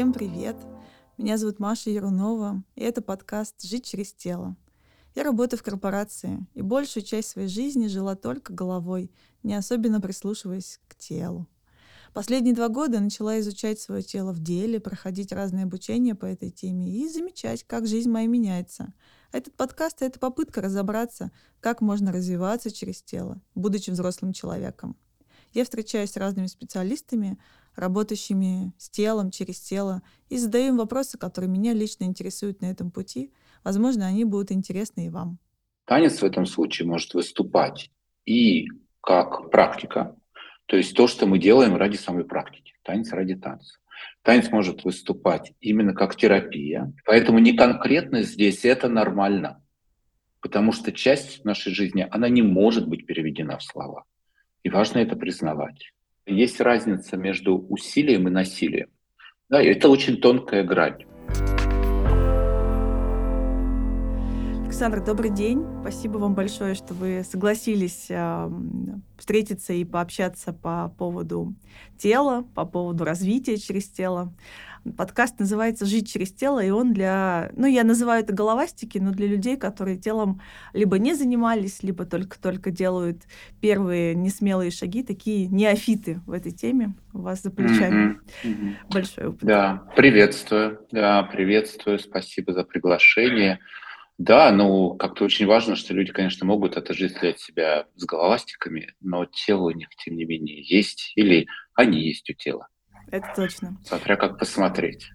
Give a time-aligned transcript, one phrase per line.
[0.00, 0.56] Всем привет!
[1.18, 4.56] Меня зовут Маша Ярунова, и это подкаст «Жить через тело».
[5.14, 9.12] Я работаю в корпорации, и большую часть своей жизни жила только головой,
[9.42, 11.46] не особенно прислушиваясь к телу.
[12.14, 16.88] Последние два года начала изучать свое тело в деле, проходить разные обучения по этой теме
[16.88, 18.94] и замечать, как жизнь моя меняется.
[19.32, 21.30] Этот подкаст— это попытка разобраться,
[21.60, 24.96] как можно развиваться через тело, будучи взрослым человеком.
[25.52, 27.36] Я встречаюсь с разными специалистами,
[27.76, 33.32] работающими с телом, через тело, и задаю вопросы, которые меня лично интересуют на этом пути.
[33.64, 35.38] Возможно, они будут интересны и вам.
[35.84, 37.90] Танец в этом случае может выступать
[38.24, 38.66] и
[39.00, 40.16] как практика,
[40.66, 43.78] то есть то, что мы делаем ради самой практики, танец ради танца.
[44.22, 49.62] Танец может выступать именно как терапия, поэтому не конкретно здесь это нормально,
[50.40, 54.04] потому что часть нашей жизни, она не может быть переведена в слова.
[54.62, 55.92] И важно это признавать.
[56.26, 58.88] Есть разница между усилием и насилием.
[59.48, 61.04] Да, это очень тонкая грань.
[64.64, 65.66] Александр, добрый день.
[65.82, 68.50] Спасибо вам большое, что вы согласились э,
[69.18, 71.54] встретиться и пообщаться по поводу
[71.98, 74.32] тела, по поводу развития через тело.
[74.96, 79.26] Подкаст называется «Жить через тело», и он для, ну, я называю это головастики, но для
[79.26, 80.40] людей, которые телом
[80.72, 83.22] либо не занимались, либо только-только делают
[83.60, 86.94] первые несмелые шаги, такие неофиты в этой теме.
[87.12, 88.44] У вас за плечами mm-hmm.
[88.44, 88.74] Mm-hmm.
[88.90, 89.42] большой опыт.
[89.42, 90.80] Да, приветствую.
[90.90, 91.98] Да, приветствую.
[91.98, 93.58] Спасибо за приглашение.
[94.16, 99.68] Да, ну, как-то очень важно, что люди, конечно, могут отождествлять себя с головастиками, но тело
[99.68, 102.68] у них, тем не менее, есть, или они есть у тела.
[103.10, 103.76] Это точно.
[103.84, 105.10] Смотря как посмотреть.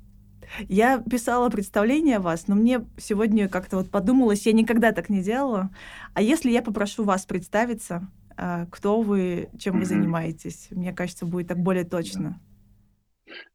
[0.67, 5.21] Я писала представление о вас, но мне сегодня как-то вот подумалось, я никогда так не
[5.21, 5.69] делала.
[6.13, 10.67] А если я попрошу вас представиться, а, кто вы, чем вы занимаетесь?
[10.71, 12.39] Мне кажется, будет так более точно.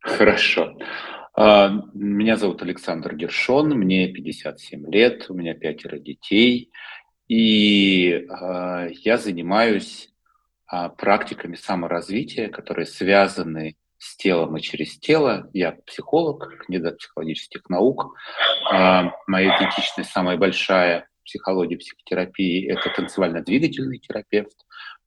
[0.01, 0.77] Хорошо.
[1.35, 6.71] А, меня зовут Александр Гершон, мне 57 лет, у меня пятеро детей,
[7.29, 10.09] и а, я занимаюсь
[10.99, 15.49] практиками саморазвития, которые связаны с телом и через тело.
[15.53, 18.17] Я психолог, кандидат психологических наук.
[18.73, 24.57] А, моя идентичность самая большая в психологии, психотерапии– это танцевально-двигательный терапевт.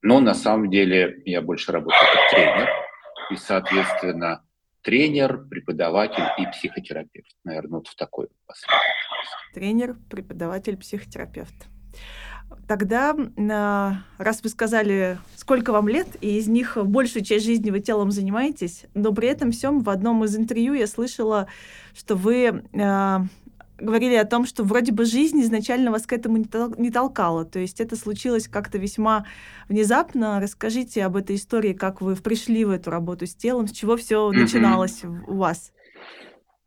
[0.02, 2.68] Но на самом деле я больше работаю как тренер.
[3.30, 4.44] И, соответственно,
[4.82, 7.34] тренер, преподаватель и психотерапевт.
[7.42, 9.54] Наверное, вот в такой последовательности.
[9.54, 11.54] Тренер, преподаватель, психотерапевт.
[12.66, 13.14] Тогда,
[14.16, 18.84] раз вы сказали, сколько вам лет, и из них большую часть жизни вы телом занимаетесь,
[18.94, 21.46] но при этом всем в одном из интервью я слышала,
[21.94, 23.26] что вы а,
[23.78, 27.44] говорили о том, что вроде бы жизнь изначально вас к этому не толкала.
[27.44, 29.26] То есть это случилось как-то весьма
[29.68, 30.40] внезапно.
[30.40, 34.30] Расскажите об этой истории, как вы пришли в эту работу с телом, с чего все
[34.30, 35.72] начиналось у вас.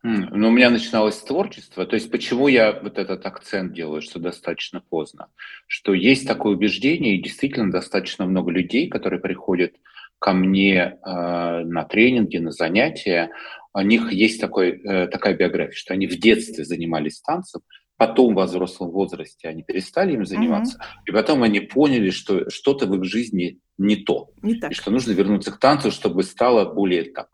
[0.07, 1.85] Ну, у меня начиналось творчество.
[1.85, 5.27] То есть почему я вот этот акцент делаю, что достаточно поздно?
[5.67, 9.73] Что есть такое убеждение, и действительно достаточно много людей, которые приходят
[10.19, 13.31] ко мне э, на тренинги, на занятия,
[13.73, 17.61] у них есть такой, э, такая биография, что они в детстве занимались танцем,
[17.97, 21.01] потом в взрослом возрасте они перестали им заниматься, mm-hmm.
[21.07, 24.71] и потом они поняли, что что-то в их жизни не то, не так.
[24.71, 27.29] и что нужно вернуться к танцу, чтобы стало более так.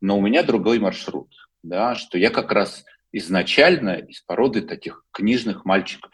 [0.00, 1.28] Но у меня другой маршрут
[1.68, 6.12] да, что я как раз изначально из породы таких книжных мальчиков.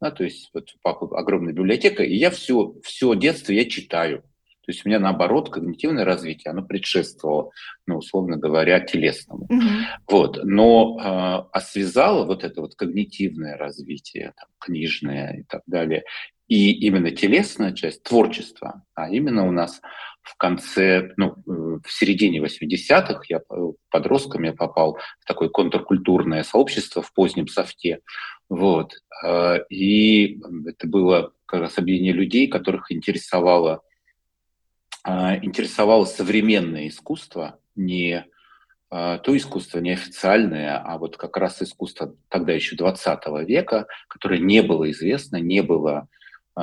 [0.00, 4.22] Да, то есть вот у папы огромная библиотека, и я все, все детство я читаю.
[4.70, 7.50] То есть у меня наоборот когнитивное развитие, оно предшествовало,
[7.86, 9.46] ну, условно говоря, телесному.
[9.50, 9.82] Mm-hmm.
[10.08, 10.40] Вот.
[10.44, 16.04] Но э, а связало вот это вот когнитивное развитие, там, книжное и так далее,
[16.50, 19.80] и именно телесная часть творчества, а именно у нас
[20.20, 23.40] в конце, ну, в середине 80-х, я
[23.88, 28.00] подростком я попал в такое контркультурное сообщество в позднем софте,
[28.48, 33.82] вот, а, и это было как раз объединение людей, которых интересовало,
[35.04, 38.26] а, интересовало современное искусство, не
[38.88, 44.90] то искусство неофициальное, а вот как раз искусство тогда еще 20 века, которое не было
[44.90, 46.08] известно, не было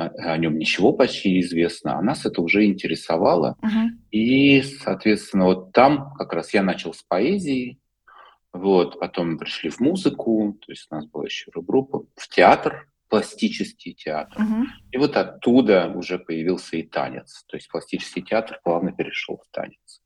[0.06, 3.56] о нем ничего почти известно, а нас это уже интересовало.
[3.62, 3.88] Uh-huh.
[4.10, 7.78] И, соответственно, вот там как раз я начал с поэзии,
[8.52, 12.88] вот, потом мы пришли в музыку, то есть у нас была еще группа, в театр,
[13.08, 14.40] пластический театр.
[14.40, 14.64] Uh-huh.
[14.92, 17.44] И вот оттуда уже появился и танец.
[17.48, 20.02] То есть пластический театр плавно перешел в танец.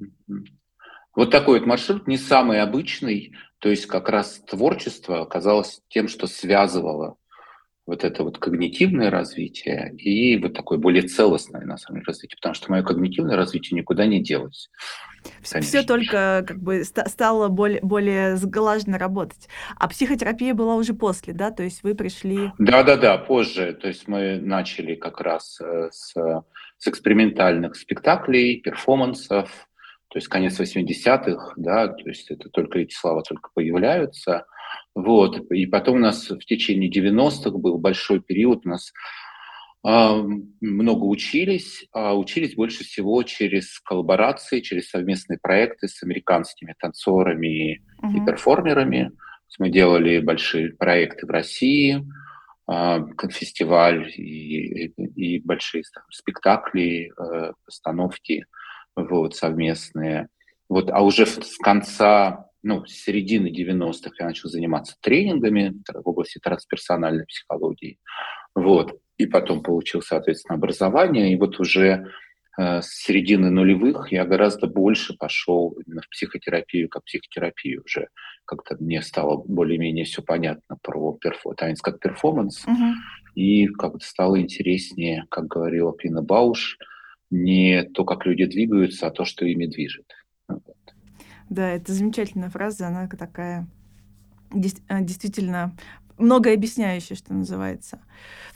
[0.00, 0.44] Uh-huh.
[1.14, 6.26] Вот такой вот маршрут, не самый обычный, то есть как раз творчество оказалось тем, что
[6.26, 7.16] связывало
[7.86, 12.54] вот это вот когнитивное развитие и вот такое более целостное, на самом деле, развитие, потому
[12.54, 14.70] что мое когнитивное развитие никуда не делось.
[15.42, 19.48] Все только как бы стало более, более сглаженно работать.
[19.76, 21.50] А психотерапия была уже после, да?
[21.50, 22.52] То есть вы пришли...
[22.58, 23.72] Да-да-да, позже.
[23.80, 26.14] То есть мы начали как раз э, с,
[26.78, 29.68] с экспериментальных спектаклей, перформансов,
[30.08, 34.46] то есть конец 80-х, да, то есть это только эти слова только появляются.
[34.94, 35.50] Вот.
[35.50, 38.92] И потом у нас в течение 90-х был большой период, у нас
[39.86, 40.22] э,
[40.60, 48.16] много учились, а учились больше всего через коллаборации, через совместные проекты с американскими танцорами uh-huh.
[48.16, 49.12] и перформерами.
[49.58, 52.02] Мы делали большие проекты в России,
[52.70, 52.98] э,
[53.30, 58.46] фестиваль и, и, и большие там, спектакли, э, постановки
[58.96, 60.28] вот, совместные.
[60.68, 66.40] Вот, а уже с конца ну, с середины 90-х я начал заниматься тренингами в области
[66.40, 67.98] трансперсональной психологии.
[68.56, 68.98] Вот.
[69.18, 71.32] И потом получил, соответственно, образование.
[71.32, 72.08] И вот уже
[72.58, 78.08] э, с середины нулевых я гораздо больше пошел именно в психотерапию, как психотерапию уже.
[78.44, 82.66] Как-то мне стало более-менее все понятно про перфо, танец как перформанс.
[82.66, 82.94] Uh-huh.
[83.36, 86.78] И как-то стало интереснее, как говорила Пина Бауш,
[87.30, 90.06] не то, как люди двигаются, а то, что ими движет.
[91.48, 93.68] Да, это замечательная фраза, она такая
[94.52, 95.76] э, действительно
[96.18, 98.00] многое объясняющая, что называется.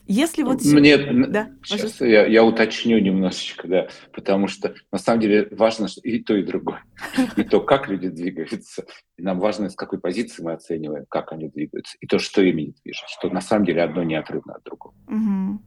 [0.06, 0.64] Если вот...
[0.64, 6.00] Мне, да, сейчас я, я уточню немножечко, да, потому что на самом деле важно что
[6.00, 6.82] и то, и другое.
[7.36, 11.48] И то, как люди двигаются, и нам важно, с какой позиции мы оцениваем, как они
[11.48, 14.94] двигаются, и то, что ими движет, что на самом деле одно неотрывно от другого.
[15.06, 15.62] Угу.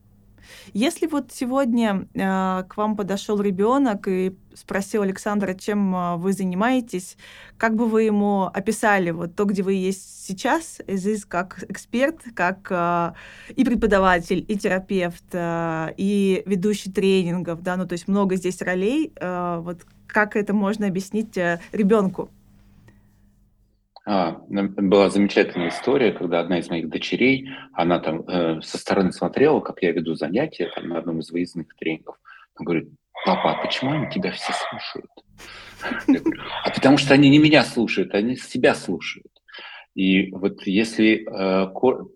[0.74, 7.18] Если вот сегодня э, к вам подошел ребенок и спросил Александра, чем э, вы занимаетесь,
[7.57, 12.68] как бы вы ему описали вот то, где вы есть сейчас, здесь как эксперт, как
[12.69, 13.13] э,
[13.56, 19.12] и преподаватель, и терапевт, э, и ведущий тренингов, да, ну то есть много здесь ролей,
[19.16, 22.30] э, вот как это можно объяснить э, ребенку?
[24.05, 29.61] А, была замечательная история, когда одна из моих дочерей, она там э, со стороны смотрела,
[29.61, 32.17] как я веду занятия там, на одном из выездных тренингов.
[32.55, 32.89] Она говорит,
[33.25, 35.09] папа, а почему они тебя все слушают?
[36.63, 39.27] а потому что они не меня слушают, они себя слушают.
[39.95, 41.67] И вот если э,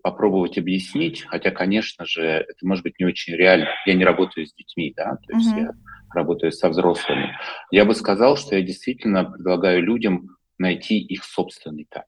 [0.02, 4.52] попробовать объяснить, хотя, конечно же, это может быть не очень реально, я не работаю с
[4.52, 5.70] детьми, да, то есть я
[6.12, 7.36] работаю со взрослыми,
[7.70, 12.06] я бы сказал, что я действительно предлагаю людям найти их собственный танец,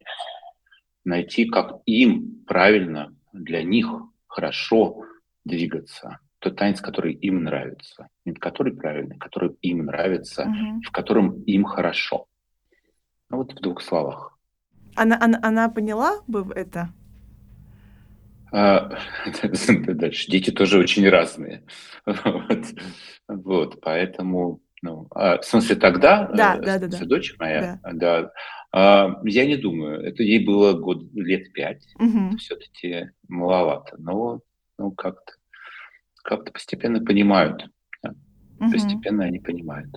[1.05, 3.89] найти, как им правильно, для них
[4.27, 5.05] хорошо
[5.45, 6.19] двигаться.
[6.41, 8.09] Тот танец, который им нравится.
[8.25, 10.81] Не который правильный, который им нравится, угу.
[10.83, 12.27] в котором им хорошо.
[13.29, 14.39] Ну, вот в двух словах.
[14.97, 16.93] Она, она, она поняла бы это?
[18.53, 18.91] А,
[19.43, 20.31] дальше.
[20.31, 21.63] Дети тоже очень разные.
[22.07, 22.65] Вот.
[23.29, 27.05] вот, поэтому ну, а, в смысле, тогда, да, э, да, да, да.
[27.05, 27.93] дочь моя, да.
[27.93, 28.33] да
[28.73, 32.37] а, я не думаю, это ей было год, лет пять, угу.
[32.39, 34.41] все-таки маловато, но
[34.79, 35.35] ну, как-то
[36.23, 37.67] как постепенно понимают,
[38.03, 38.15] да?
[38.59, 38.71] угу.
[38.71, 39.95] постепенно они понимают.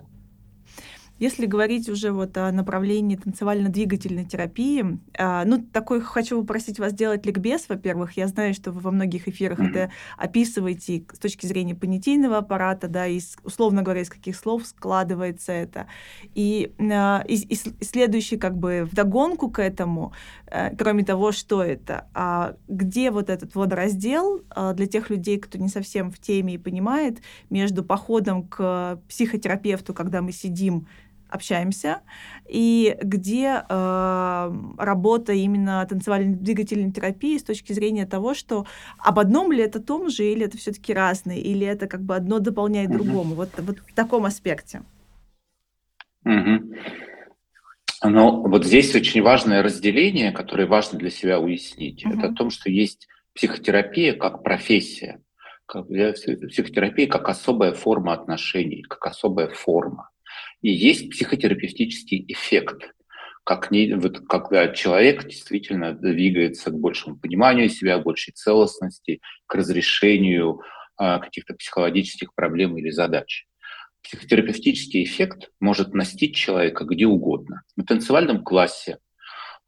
[1.19, 7.25] Если говорить уже вот о направлении танцевально-двигательной терапии, а, ну, такой хочу попросить вас сделать
[7.25, 8.17] ликбез, во-первых.
[8.17, 9.69] Я знаю, что вы во многих эфирах mm-hmm.
[9.69, 15.51] это описываете с точки зрения понятийного аппарата, да, и, условно говоря, из каких слов складывается
[15.51, 15.87] это.
[16.33, 20.13] И, а, и, и следующий как бы вдогонку к этому,
[20.47, 25.59] а, кроме того, что это, а где вот этот водораздел а, для тех людей, кто
[25.59, 30.87] не совсем в теме и понимает, между походом к психотерапевту, когда мы сидим
[31.33, 32.01] общаемся,
[32.47, 38.65] и где э, работа именно танцевальной двигательной терапии с точки зрения того, что
[38.99, 42.39] об одном ли это том же, или это все-таки разные, или это как бы одно
[42.39, 42.93] дополняет mm-hmm.
[42.93, 43.35] другому.
[43.35, 44.83] Вот, вот в таком аспекте.
[46.25, 46.75] Mm-hmm.
[48.05, 52.05] Но вот здесь очень важное разделение, которое важно для себя уяснить.
[52.05, 52.19] Mm-hmm.
[52.19, 55.21] Это о том, что есть психотерапия как профессия,
[55.65, 60.09] как, психотерапия как особая форма отношений, как особая форма.
[60.63, 62.93] И есть психотерапевтический эффект,
[63.43, 69.55] как не, вот, когда человек действительно двигается к большему пониманию себя, к большей целостности, к
[69.55, 70.61] разрешению
[70.95, 73.45] а, каких-то психологических проблем или задач.
[74.03, 77.63] Психотерапевтический эффект может настичь человека где угодно.
[77.75, 78.99] На танцевальном классе,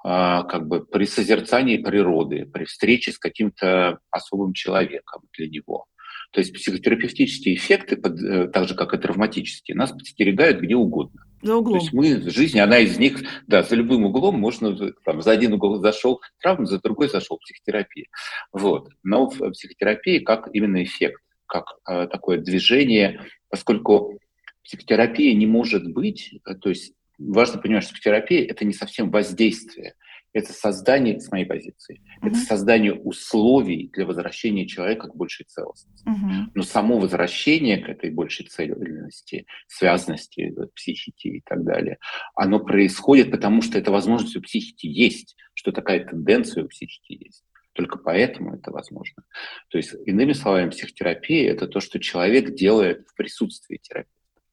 [0.01, 5.87] а, как бы при созерцании природы, при встрече с каким-то особым человеком для него–
[6.31, 11.25] то есть психотерапевтические эффекты, э, так же как и травматические, нас подстерегают где угодно.
[11.41, 11.79] За углом.
[11.79, 15.53] То есть мы, жизнь, она из них, да, за любым углом можно, там, за один
[15.53, 18.07] угол зашел травма, за другой зашел психотерапия.
[18.51, 18.89] Вот.
[19.03, 24.19] Но в психотерапии как именно эффект, как э, такое движение, поскольку
[24.63, 29.93] психотерапия не может быть, э, то есть важно понимать, что психотерапия– это не совсем воздействие,
[30.35, 32.27] это создание, с моей позиции, uh-huh.
[32.27, 36.05] это создание условий для возвращения человека к большей целостности.
[36.05, 36.51] Uh-huh.
[36.53, 41.99] Но само возвращение к этой большей целостности, связанности психики и так далее,
[42.35, 47.45] оно происходит потому, что эта возможность у психики есть, что такая тенденция у психики есть.
[47.71, 49.23] Только поэтому это возможно.
[49.69, 54.11] То есть, иными словами, психотерапия– это то, что человек делает в присутствии терапии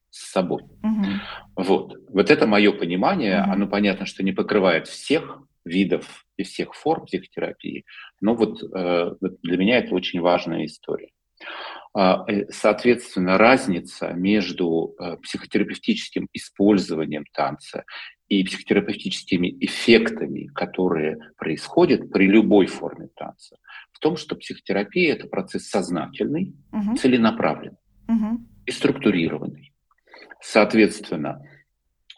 [0.09, 0.63] с собой.
[0.63, 1.05] Угу.
[1.55, 1.97] Вот.
[2.07, 3.41] вот это мое понимание.
[3.41, 3.51] Угу.
[3.51, 7.85] Оно понятно, что не покрывает всех видов и всех форм психотерапии,
[8.21, 11.09] но вот э, для меня это очень важная история.
[11.95, 17.83] А, э, соответственно, разница между э, психотерапевтическим использованием танца
[18.27, 23.57] и психотерапевтическими эффектами, которые происходят при любой форме танца,
[23.91, 26.95] в том, что психотерапия– это процесс сознательный, угу.
[26.95, 27.77] целенаправленный
[28.07, 28.41] угу.
[28.65, 29.71] и структурированный.
[30.41, 31.41] Соответственно,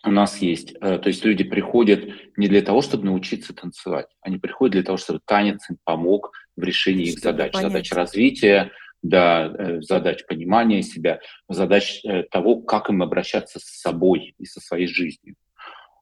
[0.05, 2.05] у нас есть, э, то есть люди приходят
[2.37, 6.63] не для того, чтобы научиться танцевать, они приходят для того, чтобы танец им помог в
[6.63, 7.71] решении их задач, понять.
[7.71, 8.71] задач развития,
[9.01, 11.19] да, э, задач понимания себя,
[11.49, 15.35] задач э, того, как им обращаться с собой и со своей жизнью.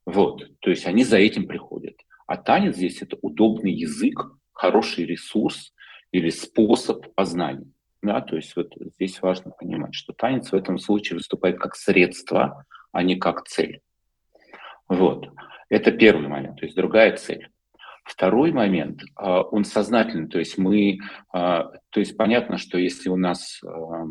[0.05, 1.95] Вот, то есть они за этим приходят.
[2.27, 4.19] А танец здесь это удобный язык,
[4.51, 5.73] хороший ресурс
[6.11, 7.71] или способ познания.
[8.01, 12.65] Да, то есть вот здесь важно понимать, что танец в этом случае выступает как средство,
[12.91, 13.79] а не как цель.
[14.87, 15.29] Вот.
[15.69, 17.49] Это первый момент, то есть другая цель.
[18.03, 20.99] Второй момент, а, он сознательный, то есть мы,
[21.31, 24.05] а, то есть понятно, что если у нас, а,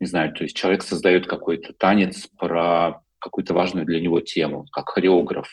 [0.00, 4.90] не знаю, то есть человек создает какой-то танец про какую-то важную для него тему, как
[4.90, 5.48] хореограф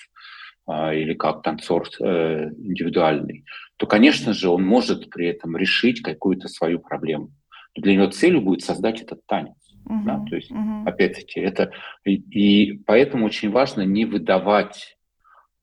[0.69, 3.45] или как танцор э, индивидуальный,
[3.77, 7.31] то, конечно же, он может при этом решить какую-то свою проблему
[7.75, 9.55] для него целью будет создать этот танец.
[9.91, 10.25] Uh-huh, да?
[10.29, 10.85] То есть, uh-huh.
[10.85, 11.71] опять-таки, это
[12.05, 14.97] и, и поэтому очень важно не выдавать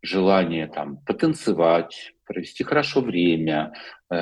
[0.02, 3.72] желание там потанцевать, провести хорошо время,
[4.10, 4.16] э,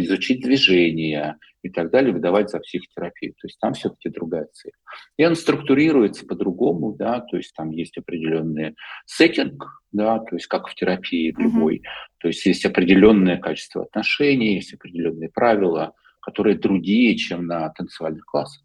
[0.00, 3.32] изучить движения и так далее, выдавать за психотерапию.
[3.34, 4.72] То есть там все-таки другая цель.
[5.16, 8.74] И он структурируется по-другому, да, то есть там есть определенный
[9.06, 12.16] сеттинг, да, то есть как в терапии любой, uh-huh.
[12.18, 18.64] то есть есть определенное качество отношений, есть определенные правила, которые другие, чем на танцевальных классах.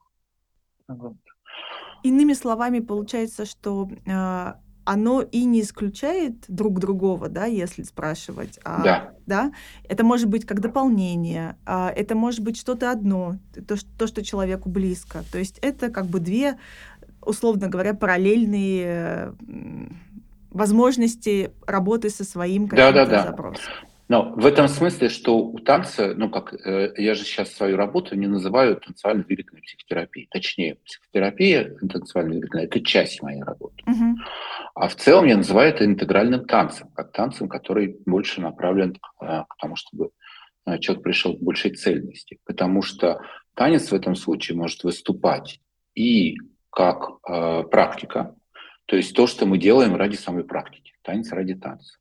[2.03, 4.53] Иными словами, получается, что э,
[4.87, 8.57] оно и не исключает друг другого, да, если спрашивать.
[8.63, 9.13] А, да.
[9.25, 9.51] да.
[9.83, 13.35] Это может быть как дополнение, а это может быть что-то одно,
[13.67, 15.23] то, то, что человеку близко.
[15.29, 16.57] То есть это как бы две,
[17.21, 19.33] условно говоря, параллельные
[20.51, 23.23] возможности работы со своим каким-то да, да, да.
[23.23, 23.73] запросом.
[24.07, 28.15] Но в этом смысле, что у танца, ну как, э, я же сейчас свою работу
[28.15, 30.27] не называю танцевально-двигательной психотерапией.
[30.31, 33.83] Точнее, психотерапия танцевально-двигательная– это часть моей работы.
[33.85, 34.13] Uh-huh.
[34.75, 39.57] А в целом я называю это интегральным танцем, как танцем, который больше направлен э, к
[39.59, 40.11] тому, чтобы
[40.65, 42.39] э, человек пришел к большей цельности.
[42.45, 43.19] Потому что
[43.55, 45.59] танец в этом случае может выступать
[45.95, 46.37] и
[46.69, 48.35] как э, практика,
[48.85, 51.97] то есть то, что мы делаем ради самой практики, танец ради танца.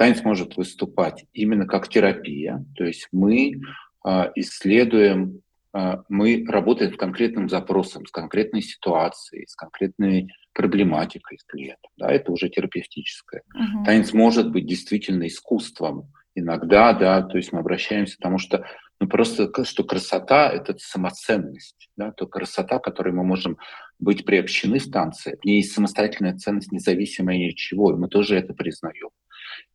[0.00, 3.60] Танец может выступать именно как терапия, то есть мы
[4.02, 5.42] а, исследуем,
[5.74, 11.90] а, мы работаем с конкретным запросом, с конкретной ситуацией, с конкретной проблематикой с клиентом.
[11.98, 13.42] Да, это уже терапевтическое.
[13.54, 13.84] Uh-huh.
[13.84, 16.10] Танец может быть действительно искусством.
[16.34, 18.64] Иногда, да, то есть мы обращаемся, потому что
[19.00, 23.58] ну, просто что красота– это самоценность, да, то красота, которой мы можем
[23.98, 28.08] быть приобщены в танце, в ней есть самостоятельная ценность, независимая ни от чего, и мы
[28.08, 29.10] тоже это признаем.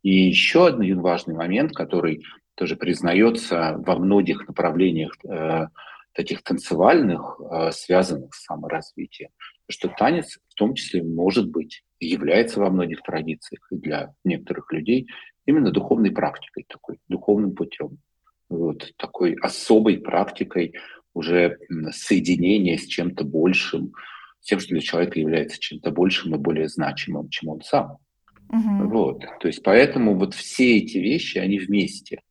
[0.02, 2.24] И еще один важный момент, который
[2.54, 5.66] тоже признается во многих направлениях э,
[6.12, 9.30] таких танцевальных, э, связанных с саморазвитием,
[9.68, 15.06] что танец в том числе может быть, является во многих традициях и для некоторых людей
[15.44, 17.98] именно духовной практикой, такой духовным путем,
[18.48, 20.74] вот, такой особой практикой
[21.14, 21.58] уже
[21.90, 23.92] соединения с чем-то большим,
[24.40, 27.98] с тем, что для человека является чем-то большим и более значимым, чем он сам.
[28.48, 28.88] Угу.
[28.88, 29.24] Вот.
[29.40, 32.22] То есть поэтому вот все эти вещи, они вместе.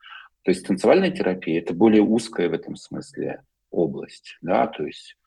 [0.44, 3.42] То есть танцевальная терапия– это более узкая в этом смысле
[3.72, 5.18] область, да, то есть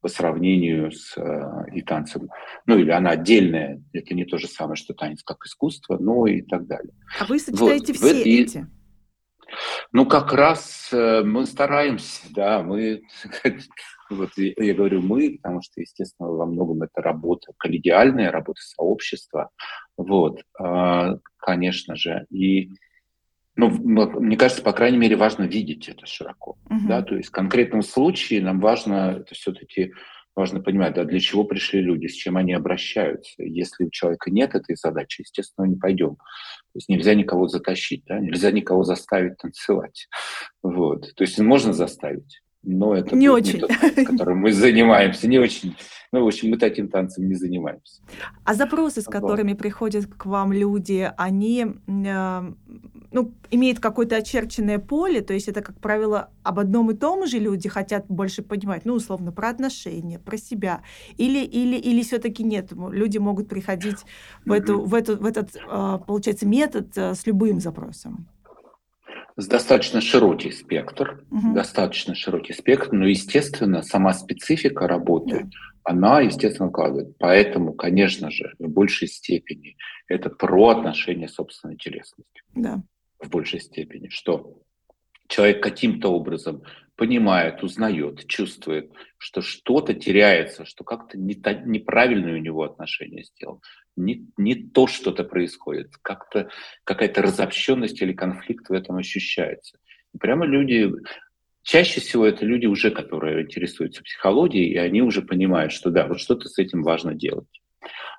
[0.00, 2.28] по сравнению с э, и танцем,
[2.66, 6.42] ну или она отдельная, это не то же самое, что танец как искусство, но и
[6.42, 6.92] так далее.
[7.18, 7.96] А вы сочетаете вот.
[7.96, 8.66] все и, эти?
[9.92, 13.02] Ну, как раз э, мы стараемся, да, мы
[14.10, 19.50] Вот я говорю мы, потому что, естественно, во многом это работа коллегиальная, работа сообщества.
[19.96, 22.26] Вот, а, конечно же.
[22.30, 22.70] И
[23.56, 26.58] ну, мне кажется, по крайней мере, важно видеть это широко.
[26.68, 26.88] Uh-huh.
[26.88, 27.02] Да?
[27.02, 29.92] То есть в конкретном случае нам важно это все-таки
[30.36, 33.42] важно понимать, да, для чего пришли люди, с чем они обращаются.
[33.42, 36.16] Если у человека нет этой задачи, естественно, не пойдем.
[36.16, 40.08] То есть нельзя никого затащить, да, нельзя никого заставить танцевать.
[40.62, 41.14] Вот.
[41.14, 43.54] То есть можно заставить, но это не очень.
[43.54, 45.76] не тот, которым мы занимаемся, не очень.
[46.12, 48.00] Ну, в общем, мы таким танцем не занимаемся.
[48.44, 49.58] А запросы, с которыми вот.
[49.58, 52.52] приходят к вам люди, они э,
[53.12, 57.38] ну, имеют какое-то очерченное поле, то есть это, как правило, об одном и том же
[57.38, 60.82] люди хотят больше понимать, ну, условно, про отношения, про себя,
[61.16, 63.98] или, или, или все-таки нет, люди могут приходить
[64.44, 68.26] в, эту, в, эту, в этот, э, получается, метод э, с любым запросом
[69.36, 71.54] достаточно широкий спектр, угу.
[71.54, 75.50] достаточно широкий спектр, но, естественно, сама специфика работы, да.
[75.84, 77.16] она, естественно, укладывает.
[77.18, 79.76] Поэтому, конечно же, в большей степени
[80.08, 82.42] это про отношения собственной телесности.
[82.54, 82.82] Да.
[83.22, 84.62] В большей степени, что
[85.28, 86.62] человек каким-то образом
[86.96, 93.62] понимает, узнает, чувствует, что что-то теряется, что как-то не та, неправильное у него отношение сделал,
[93.96, 96.48] не, не то что-то происходит, как-то
[96.84, 99.78] какая-то разобщенность или конфликт в этом ощущается.
[100.14, 100.90] И прямо люди,
[101.62, 106.18] чаще всего это люди уже, которые интересуются психологией, и они уже понимают, что да, вот
[106.18, 107.60] что-то с этим важно делать.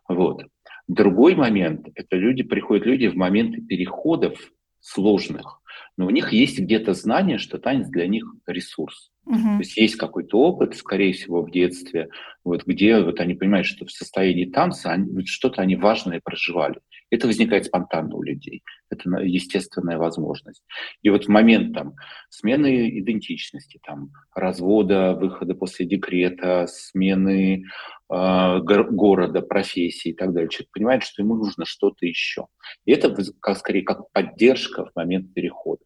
[0.07, 0.43] Вот.
[0.87, 4.39] Другой момент– это люди, приходят люди в моменты переходов
[4.79, 5.61] сложных,
[5.97, 9.11] но у них есть где-то знание, что танец для них ресурс.
[9.25, 9.37] Угу.
[9.37, 12.09] То есть есть какой-то опыт, скорее всего, в детстве,
[12.43, 16.79] вот, где вот они понимают, что в состоянии танца они, что-то они важное проживали.
[17.09, 18.63] Это возникает спонтанно у людей.
[18.89, 20.63] Это естественная возможность.
[21.01, 21.93] И вот в момент там,
[22.29, 27.63] смены идентичности, там, развода, выхода после декрета, смены
[28.09, 32.47] э, города, профессии и так далее, человек понимает, что ему нужно что-то еще.
[32.85, 35.83] И это как, скорее как поддержка в момент перехода.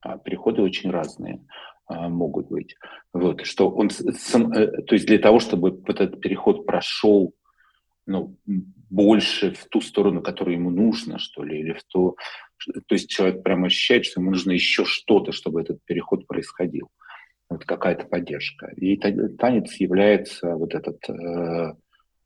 [0.00, 1.40] А переходы очень разные.
[1.86, 2.76] А, могут быть.
[3.12, 7.34] Вот, что он э, то есть для того, чтобы этот переход прошел
[8.06, 12.16] ну, больше в ту сторону, которую ему нужно, что ли, или в то,
[12.58, 16.90] то есть человек прямо ощущает, что ему нужно еще что-то, чтобы этот переход происходил.
[17.50, 18.72] Вот какая-то поддержка.
[18.76, 21.74] И танец является вот этот э,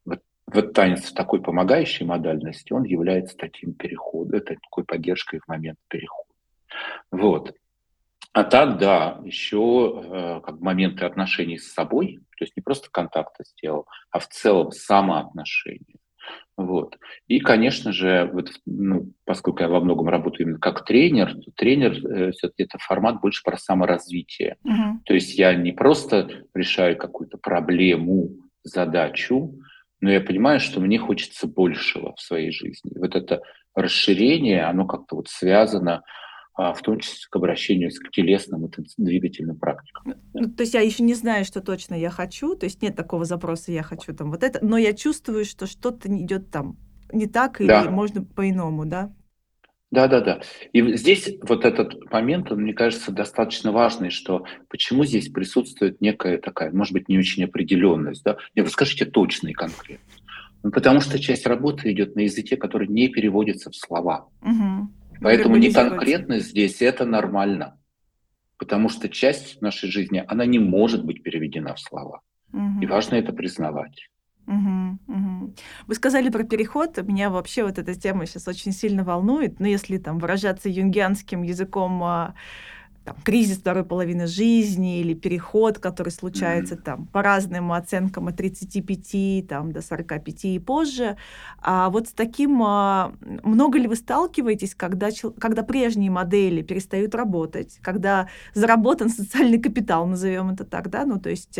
[0.04, 5.48] вот, вот танец в такой помогающей модальности, он является таким переходом, это такой поддержкой в
[5.48, 6.28] момент перехода.
[7.10, 7.54] Вот.
[8.32, 13.44] А так, да, еще э, как моменты отношений с собой, то есть не просто контакта
[13.44, 15.96] сделал, а в целом самоотношения.
[16.56, 16.98] Вот.
[17.26, 22.04] И, конечно же, вот, ну, поскольку я во многом работаю именно как тренер, то тренер
[22.04, 24.56] э, все-таки это формат больше про саморазвитие.
[24.66, 24.98] Uh-huh.
[25.04, 28.30] То есть я не просто решаю какую-то проблему,
[28.68, 29.54] задачу,
[30.00, 32.92] но я понимаю, что мне хочется большего в своей жизни.
[32.96, 33.42] Вот это
[33.74, 36.02] расширение, оно как-то вот связано
[36.58, 40.14] в том числе к обращению к телесным и двигательным практикам.
[40.34, 43.24] Ну, то есть я еще не знаю, что точно я хочу, то есть нет такого
[43.24, 46.76] запроса «я хочу там вот это», но я чувствую, что что-то идет там
[47.12, 47.90] не так или да.
[47.90, 49.14] можно по-иному, да?
[49.90, 50.40] Да, да, да.
[50.72, 56.38] И здесь вот этот момент, он, мне кажется, достаточно важный, что почему здесь присутствует некая
[56.38, 58.36] такая, может быть, не очень определенность, да?
[58.54, 60.04] Нет, вы скажите точно и конкретно.
[60.62, 64.28] Ну, потому что часть работы идет на языке, который не переводится в слова.
[64.42, 64.90] Угу.
[65.20, 67.78] Поэтому не конкретно здесь это нормально.
[68.56, 72.20] Потому что часть нашей жизни, она не может быть переведена в слова.
[72.52, 72.82] Угу.
[72.82, 74.08] И важно это признавать.
[74.48, 75.54] Угу, угу.
[75.86, 76.96] Вы сказали про переход.
[77.02, 79.60] Меня вообще вот эта тема сейчас очень сильно волнует.
[79.60, 82.34] Но ну, если там выражаться юнгианским языком а,
[83.08, 86.82] там, кризис второй половины жизни или переход, который случается mm-hmm.
[86.82, 91.16] там по разным оценкам от 35 там, до 45 и позже.
[91.62, 95.08] А вот с таким а, много ли вы сталкиваетесь, когда,
[95.40, 101.30] когда прежние модели перестают работать, когда заработан социальный капитал, назовем это так, да, ну то
[101.30, 101.58] есть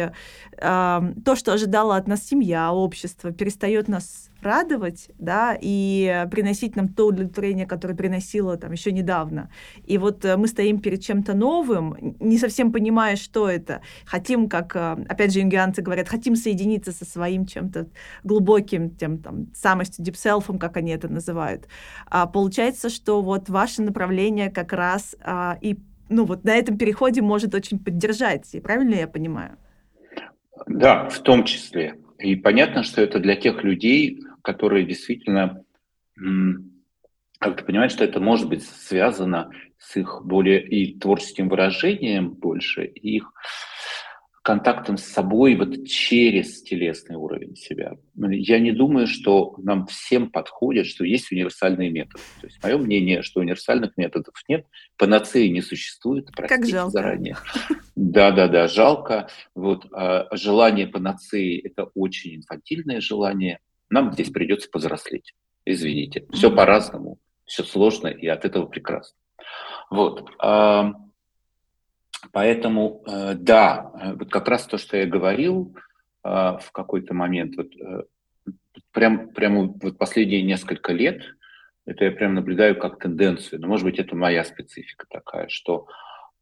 [0.61, 6.89] а, то, что ожидала от нас семья, общество, перестает нас радовать, да, и приносить нам
[6.89, 9.51] то удовлетворение, которое приносило там еще недавно.
[9.85, 13.81] И вот э, мы стоим перед чем-то новым, не совсем понимая, что это.
[14.05, 17.89] Хотим, как, э, опять же, юнгианцы говорят, хотим соединиться со своим чем-то
[18.25, 21.67] глубоким, тем там, самостью, deep self ом, как они это называют.
[22.07, 27.23] А получается, что вот ваше направление как раз а, и ну вот на этом переходе
[27.23, 28.49] может очень поддержать.
[28.55, 29.57] И правильно я понимаю?
[30.67, 31.97] Да, в том числе.
[32.19, 35.63] И понятно, что это для тех людей, которые действительно
[37.39, 43.17] как-то понимают, что это может быть связано с их более и творческим выражением больше, и
[43.17, 43.31] их
[44.43, 47.99] контактом с собой вот через телесный уровень себя.
[48.17, 52.23] Я не думаю, что нам всем подходит, что есть универсальные методы.
[52.41, 54.65] То есть мое мнение, что универсальных методов нет,
[54.97, 56.93] панацеи не существует, как жалко.
[56.93, 57.37] заранее.
[57.97, 59.29] Да-да-да, жалко.
[59.55, 63.59] Вот, а желание панацеи– это очень инфантильное желание.
[63.91, 65.35] Нам здесь придется повзрослеть.
[65.65, 66.27] Извините.
[66.33, 69.17] Все по-разному, все сложно, и от этого прекрасно.
[69.91, 70.31] Вот.
[72.33, 75.75] Поэтому, э, да, э, вот как раз то, что я говорил
[76.25, 77.69] э, в какой-то момент, вот,
[78.93, 81.23] прям, прямо вот последние несколько лет,
[81.87, 85.87] это я прям наблюдаю как тенденцию, но, может быть, это моя специфика такая, что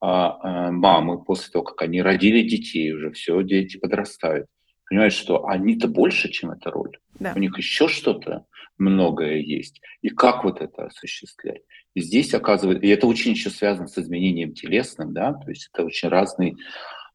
[0.01, 4.49] а, мамы после того, как они родили детей, уже все, дети подрастают,
[4.89, 6.99] понимают, что они-то больше, чем эта роль.
[7.19, 7.33] Да.
[7.35, 8.47] У них еще что-то
[8.79, 9.81] многое есть.
[10.03, 11.63] И как вот это осуществлять?
[11.95, 15.85] И здесь оказывается, и это очень еще связано с изменением телесным, да, то есть это
[15.85, 16.57] очень разные,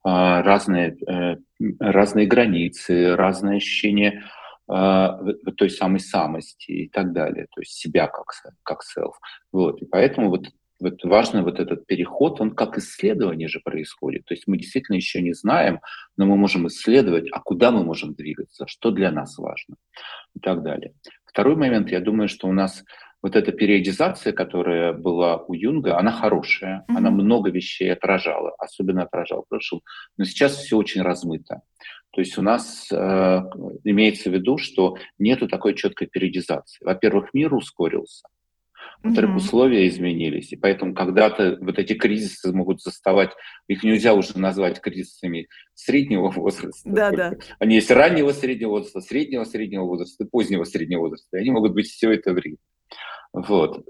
[0.04, 1.36] а, разные, э,
[1.80, 4.24] разные границы, разные ощущения
[4.68, 5.20] а,
[5.58, 8.26] той самой самости и так далее, то есть себя как,
[8.64, 9.14] как self.
[9.52, 9.82] Вот.
[9.82, 10.48] И поэтому вот
[10.82, 14.26] вот важно вот этот переход, он как исследование же происходит.
[14.26, 15.80] То есть мы действительно еще не знаем,
[16.18, 19.76] но мы можем исследовать, а куда мы можем двигаться, что для нас важно
[20.36, 20.94] и так далее.
[21.26, 22.84] Второй момент, я думаю, что у нас
[23.22, 26.98] вот эта периодизация, которая была у Юнга, она хорошая, mm-hmm.
[26.98, 29.82] она много вещей отражала, особенно отражала прошлом,
[30.18, 31.62] но сейчас все очень размыто.
[32.14, 32.96] То есть у нас э,
[33.86, 36.84] имеется в виду, что нету такой четкой периодизации.
[36.84, 38.28] Во-первых, мир ускорился,
[39.04, 39.36] mm-hmm.
[39.36, 43.32] условия изменились, и поэтому когда-то вот эти кризисы могут заставать,
[43.68, 46.90] их нельзя уже назвать кризисами среднего возраста.
[46.90, 47.34] Да, да.
[47.60, 51.38] Они есть раннего среднего возраста, среднего среднего возраста, позднего среднего возраста.
[51.38, 52.58] И они могут быть все это время.
[53.34, 53.86] Вот.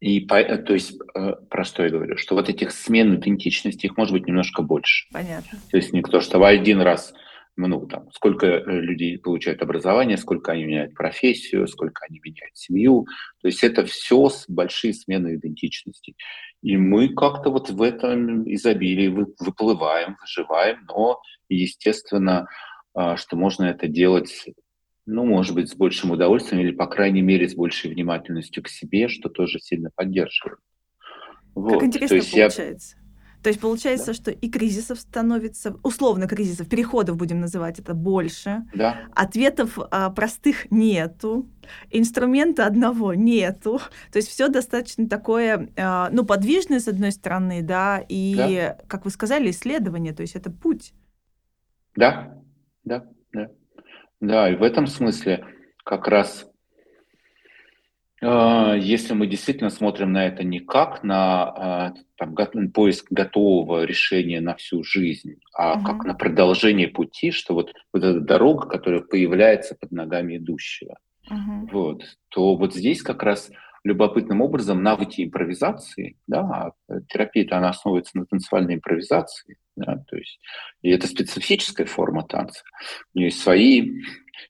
[0.00, 2.18] И то есть э, про что я говорю?
[2.18, 5.06] Что вот этих смен идентичности, их может быть немножко больше.
[5.10, 5.58] Понятно.
[5.70, 7.14] То есть не кто, что один раз,
[7.56, 13.06] ну, там, сколько э, людей получают образование, сколько они меняют профессию, сколько они меняют семью.
[13.40, 16.16] То есть это все большие смены идентичности.
[16.62, 22.48] И мы как-то вот в этом изобилии выплываем, выживаем, но, естественно,
[22.94, 24.46] а, что можно это делать
[25.06, 29.08] ну, может быть, с большим удовольствием или, по крайней мере, с большей внимательностью к себе,
[29.08, 30.58] что тоже сильно поддерживает.
[31.54, 31.74] Вот.
[31.74, 32.96] Как интересно То есть получается.
[32.96, 33.03] Я...
[33.44, 34.14] То есть получается, да.
[34.14, 38.66] что и кризисов становится, условно кризисов, переходов будем называть это больше.
[38.74, 39.02] Да.
[39.14, 41.46] Ответов а, простых нету,
[41.90, 43.82] инструмента одного нету.
[44.10, 48.78] То есть все достаточно такое, а, ну, подвижное с одной стороны, да, и, да.
[48.88, 50.94] как вы сказали, исследование, то есть это путь.
[51.96, 52.38] Да,
[52.82, 53.04] да,
[53.34, 53.50] да.
[54.22, 55.44] Да, и в этом смысле
[55.84, 56.50] как раз,
[58.76, 64.54] если мы действительно смотрим на это не как на э, там, поиск готового решения на
[64.54, 65.84] всю жизнь, а угу.
[65.84, 70.96] как на продолжение пути, что вот, вот эта дорога, которая появляется под ногами идущего,
[71.30, 71.68] угу.
[71.72, 73.50] вот, то вот здесь как раз
[73.84, 76.40] любопытным образом навыки импровизации, да,
[76.88, 80.40] а терапия-то она основывается на танцевальной импровизации, да, то есть,
[80.82, 82.62] и это специфическая форма танца.
[83.14, 83.92] У нее есть свои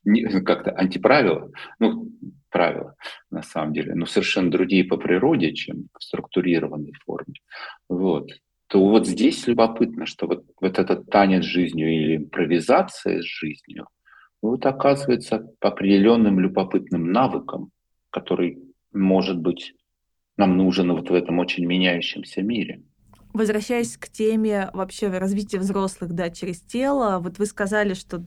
[0.44, 2.08] как-то антиправила, ну,
[2.54, 2.94] правила
[3.32, 7.34] на самом деле, но совершенно другие по природе, чем в структурированной форме.
[7.88, 8.30] Вот.
[8.68, 13.88] То вот здесь любопытно, что вот, вот этот танец с жизнью или импровизация с жизнью,
[14.40, 17.70] вот оказывается по определенным любопытным навыкам,
[18.10, 18.58] который,
[18.92, 19.74] может быть,
[20.36, 22.82] нам нужен вот в этом очень меняющемся мире.
[23.34, 28.24] Возвращаясь к теме вообще развития взрослых да, через тело, вот вы сказали, что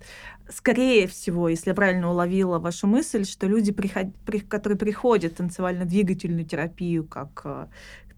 [0.50, 7.06] скорее всего, если я правильно уловила вашу мысль, что люди, которые приходят в танцевально-двигательную терапию
[7.06, 7.68] как э,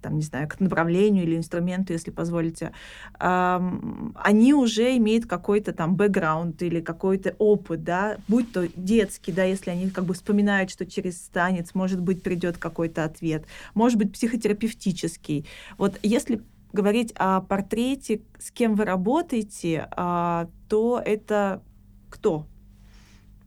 [0.01, 2.71] там, не знаю, к направлению или инструменту, если позволите,
[3.19, 9.43] эм, они уже имеют какой-то там бэкграунд или какой-то опыт, да, будь то детский, да,
[9.43, 14.11] если они как бы вспоминают, что через танец, может быть, придет какой-то ответ, может быть,
[14.11, 15.45] психотерапевтический.
[15.77, 21.63] Вот если говорить о портрете, с кем вы работаете, а, то это
[22.09, 22.47] кто?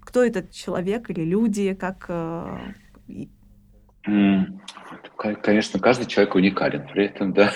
[0.00, 2.06] Кто этот человек или люди, как...
[2.08, 2.56] Э,
[5.42, 7.52] конечно, каждый человек уникален при этом, да.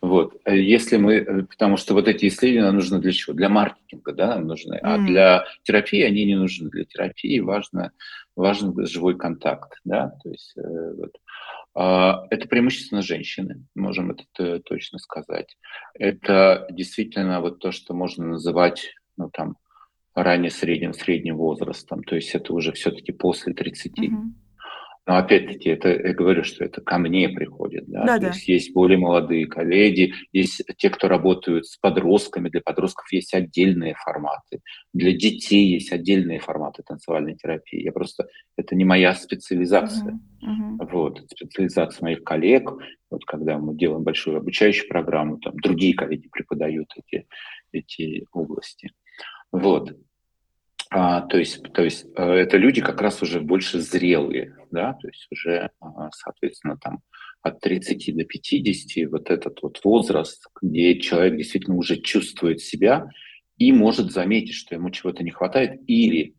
[0.00, 0.34] Вот.
[0.46, 3.34] Если мы, э, потому что вот эти исследования нужны для чего?
[3.34, 4.78] Для маркетинга, да, нам нужны.
[4.82, 5.06] А mm.
[5.06, 6.70] для терапии они не нужны.
[6.70, 7.90] Для терапии важно,
[8.36, 11.16] важен живой контакт, да, то есть э, вот.
[11.80, 15.56] А, это преимущественно женщины, можем это точно сказать.
[15.94, 19.56] Это действительно вот то, что можно называть, ну там,
[20.12, 22.02] ранее средним, средним возрастом.
[22.02, 23.96] То есть это уже все-таки после 30.
[23.96, 24.22] Mm-hmm.
[25.08, 27.84] Но опять-таки, это я говорю, что это ко мне приходит.
[27.86, 28.04] Да?
[28.04, 28.28] Да, То да.
[28.28, 32.50] есть есть более молодые коллеги, есть те, кто работают с подростками.
[32.50, 34.60] Для подростков есть отдельные форматы.
[34.92, 37.82] Для детей есть отдельные форматы танцевальной терапии.
[37.82, 38.28] Я просто...
[38.58, 40.20] Это не моя специализация.
[40.42, 40.90] Uh-huh, uh-huh.
[40.92, 41.22] Вот.
[41.30, 42.70] Специализация моих коллег.
[43.10, 47.26] Вот когда мы делаем большую обучающую программу, там другие коллеги преподают эти,
[47.72, 48.90] эти области.
[49.52, 49.96] Вот.
[50.90, 55.08] А, то есть, то есть э, это люди как раз уже больше зрелые, да, то
[55.08, 57.00] есть уже, а, соответственно, там
[57.42, 63.10] от 30 до 50 вот этот вот возраст, где человек действительно уже чувствует себя
[63.58, 66.34] и может заметить, что ему чего-то не хватает, или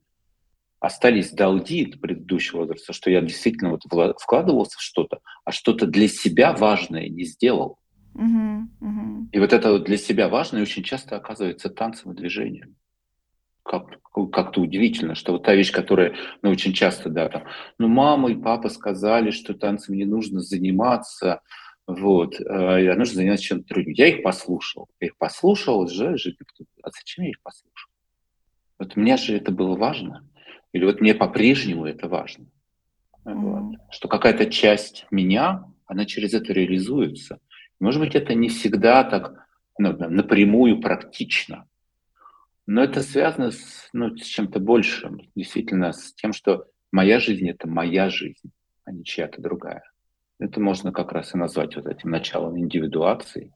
[0.79, 3.83] остались долги предыдущего возраста, что я действительно вот
[4.19, 7.77] вкладывался в что-то, а что-то для себя важное не сделал.
[8.15, 9.27] Uh-huh, uh-huh.
[9.31, 12.75] И вот это вот для себя важное очень часто оказывается танцем и движением
[13.69, 17.43] как, как-то удивительно, что вот та вещь, которая, ну, очень часто, да, там,
[17.77, 21.41] ну, мама и папа сказали, что танцем не нужно заниматься,
[21.87, 23.93] вот, э, нужно заниматься чем-то другим.
[23.93, 26.35] Я их послушал, я их послушал, же, же,
[26.83, 27.89] а зачем я их послушал?
[28.77, 30.27] Вот мне же это было важно,
[30.71, 32.45] или вот мне по-прежнему это важно,
[33.25, 33.33] mm-hmm.
[33.33, 37.39] вот, что какая-то часть меня, она через это реализуется.
[37.79, 39.47] Может быть, это не всегда так
[39.79, 41.65] ну, напрямую практично,
[42.69, 47.67] но это связано с, ну, с чем-то большим, действительно, с тем, что моя жизнь– это
[47.67, 48.51] моя жизнь,
[48.85, 49.81] а не чья-то другая.
[50.37, 53.51] Это можно как раз и назвать вот этим началом индивидуации,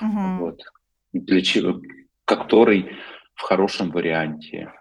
[0.00, 0.38] угу.
[0.38, 0.62] вот,
[1.12, 1.82] для чего,
[2.24, 2.90] который
[3.34, 4.72] в хорошем варианте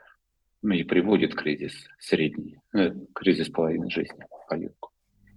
[0.61, 4.91] ну, и приводит кризис средний, ну, кризис половины жизни, поездку.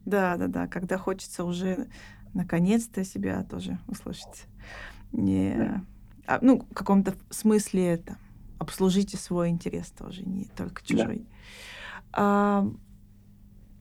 [0.05, 1.89] Да, да, да, когда хочется уже
[2.33, 4.47] наконец-то себя тоже услышать.
[5.11, 5.85] Не, да.
[6.29, 8.19] а, ну, в каком-то смысле это
[8.59, 11.19] обслужите свой интерес тоже, не только чужой.
[11.19, 11.27] Да.
[12.13, 12.69] А,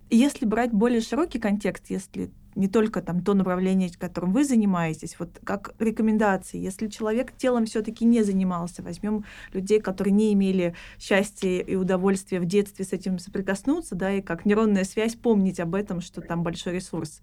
[0.09, 5.39] если брать более широкий контекст, если не только там то направление, которым вы занимаетесь, вот
[5.43, 11.75] как рекомендации, если человек телом все-таки не занимался, возьмем людей, которые не имели счастья и
[11.75, 16.21] удовольствия в детстве с этим соприкоснуться, да, и как нейронная связь помнить об этом, что
[16.21, 17.21] там большой ресурс.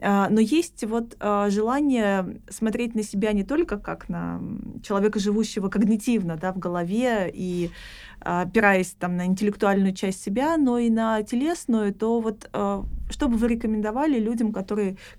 [0.00, 4.40] А, но есть вот а, желание смотреть на себя не только как на
[4.82, 7.70] человека, живущего когнитивно, да, в голове и
[8.20, 13.36] опираясь там на интеллектуальную часть себя, но и на телесную, то вот а, что бы
[13.36, 14.63] вы рекомендовали людям, которые,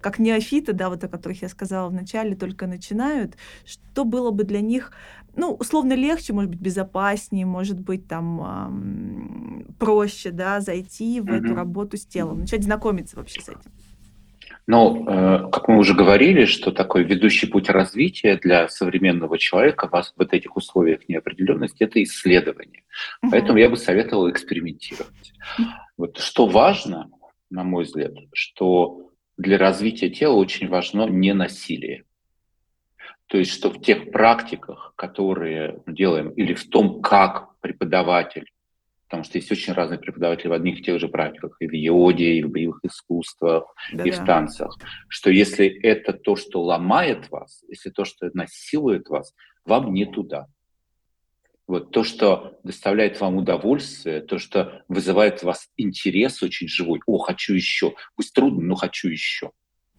[0.01, 4.61] как неофиты, да, вот о которых я сказала вначале, только начинают, что было бы для
[4.61, 4.91] них,
[5.35, 11.45] ну, условно легче, может быть, безопаснее, может быть, там эм, проще, да, зайти в mm-hmm.
[11.45, 13.71] эту работу с телом, начать знакомиться вообще с этим?
[14.67, 20.13] Но, э, как мы уже говорили, что такой ведущий путь развития для современного человека в
[20.17, 22.83] вот этих условиях неопределенности– это исследование.
[23.21, 23.31] Угу.
[23.31, 25.33] Поэтому я бы советовал экспериментировать.
[25.97, 27.09] Вот что важно,
[27.51, 29.04] на мой взгляд, что
[29.37, 32.05] для развития тела очень важно не насилие.
[33.27, 38.49] То есть, что в тех практиках, которые мы делаем, или в том, как преподаватель
[39.07, 42.33] потому что есть очень разные преподаватели в одних и тех же практиках, и в йоде,
[42.33, 44.07] и в боевых искусствах, да -да.
[44.07, 49.33] и в танцах, что если это то, что ломает вас, если то, что насилует вас,
[49.63, 50.47] вам не туда.
[51.67, 57.17] Вот то, что доставляет вам удовольствие, то, что вызывает у вас интерес очень живой, о,
[57.17, 59.51] хочу еще, пусть трудно, но хочу еще,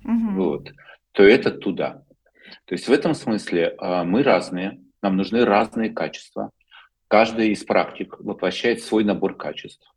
[0.04, 0.30] угу.
[0.34, 0.72] вот,
[1.12, 2.04] то это туда.
[2.66, 6.50] То есть в этом смысле а, мы разные, нам нужны разные качества,
[7.08, 9.92] каждая из практик воплощает свой набор качеств.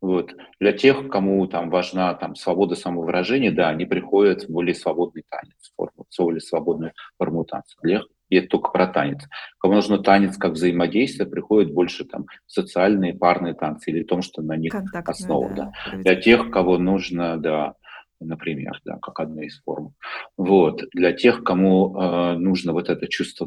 [0.00, 0.34] Вот.
[0.58, 5.72] Для тех, кому там важна там, свобода самовыражения, да, они приходят в более свободный танец,
[5.76, 7.76] форму, более свободную форму танца.
[7.82, 9.28] Для и это только про танец.
[9.58, 14.56] Кому нужно танец как взаимодействие, приходят больше там социальные парные танцы или том, что на
[14.56, 14.72] них
[15.04, 15.50] основа.
[15.50, 15.72] Да.
[15.90, 15.98] Да.
[15.98, 17.74] Для тех, кого нужно, да,
[18.20, 19.94] например, да, как одна из форм.
[20.36, 20.84] Вот.
[20.92, 23.46] Для тех, кому э, нужно вот это чувство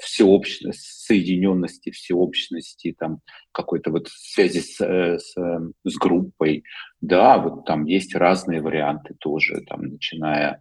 [0.00, 3.20] всеобщности, соединенности, всеобщности, там,
[3.52, 5.34] какой-то вот связи с, э, с,
[5.84, 6.64] с группой,
[7.00, 10.60] да, вот там есть разные варианты тоже, там, начиная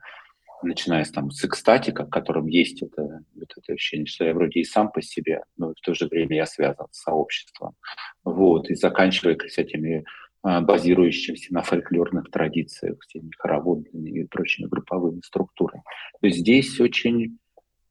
[0.61, 4.59] начиная с, там, с экстатика, в котором есть это, вот это ощущение, что я вроде
[4.59, 7.75] и сам по себе, но в то же время я связан с сообществом.
[8.23, 10.05] Вот, и заканчивая с этими
[10.41, 15.83] а, базирующимся на фольклорных традициях, всеми хороводными и прочими групповыми структурами.
[16.21, 17.37] То есть здесь очень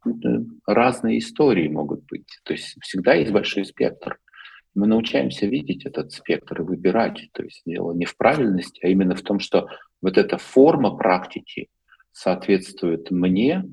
[0.07, 0.11] э,
[0.67, 2.39] разные истории могут быть.
[2.45, 4.19] То есть всегда есть большой спектр.
[4.75, 7.29] Мы научаемся видеть этот спектр и выбирать.
[7.33, 9.69] То есть дело не в правильности, а именно в том, что
[10.01, 11.69] вот эта форма практики
[12.13, 13.65] соответствует мне,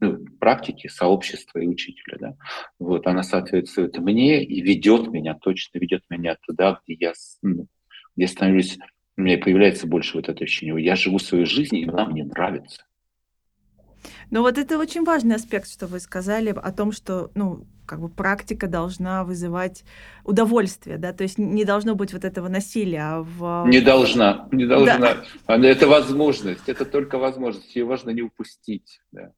[0.00, 2.36] ну, практики, сообщества и учителя, да,
[2.78, 7.66] вот, она соответствует мне и ведет меня, точно ведет меня туда, где я ну,
[8.16, 8.78] где становлюсь
[9.16, 10.84] у меня появляется больше вот это ощущение.
[10.84, 12.84] Я живу свою жизнь, и она мне нравится.
[14.30, 18.08] Ну вот это очень важный аспект, что вы сказали о том, что, ну, как бы
[18.08, 19.84] практика должна вызывать
[20.24, 23.64] удовольствие, да, то есть не должно быть вот этого насилия, в...
[23.68, 25.16] Не должна, не должна.
[25.46, 25.56] Да.
[25.56, 29.32] Это возможность, это только возможность, ее важно не упустить, да.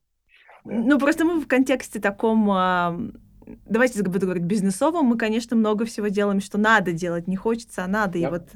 [0.65, 2.99] Ну, просто мы в контексте таком а,
[3.67, 7.89] давайте буду говорить бизнесовом, мы, конечно, много всего делаем, что надо делать, не хочется, а
[7.89, 8.15] надо.
[8.15, 8.19] Да.
[8.19, 8.49] И вот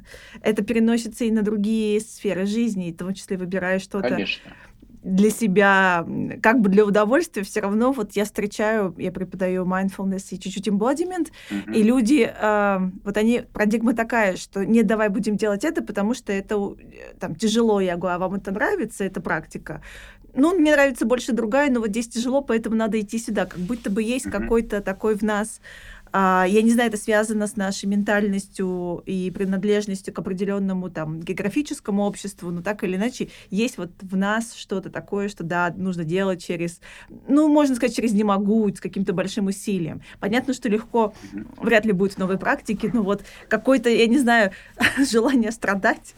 [0.43, 4.09] это переносится и на другие сферы жизни, и в том числе выбирая что-то.
[4.09, 4.53] Конечно
[5.03, 6.07] для себя,
[6.43, 11.31] как бы для удовольствия, все равно вот я встречаю, я преподаю mindfulness и чуть-чуть embodiment,
[11.51, 11.75] mm-hmm.
[11.75, 16.33] и люди, э, вот они, парадигма такая, что нет, давай будем делать это, потому что
[16.33, 16.77] это
[17.19, 19.83] там тяжело, я говорю, а вам это нравится, эта практика?
[20.35, 23.91] Ну, мне нравится больше другая, но вот здесь тяжело, поэтому надо идти сюда, как будто
[23.91, 24.31] бы есть mm-hmm.
[24.31, 25.61] какой-то такой в нас
[26.13, 32.03] а, я не знаю, это связано с нашей ментальностью и принадлежностью к определенному там географическому
[32.03, 36.45] обществу, но так или иначе есть вот в нас что-то такое, что да, нужно делать
[36.45, 36.81] через,
[37.29, 40.03] ну, можно сказать, через не могу, с каким-то большим усилием.
[40.21, 41.15] Понятно, что легко
[41.57, 44.53] вряд ли будет в новой практике, но вот какое-то, я не знаю,
[45.11, 46.15] желание страдать,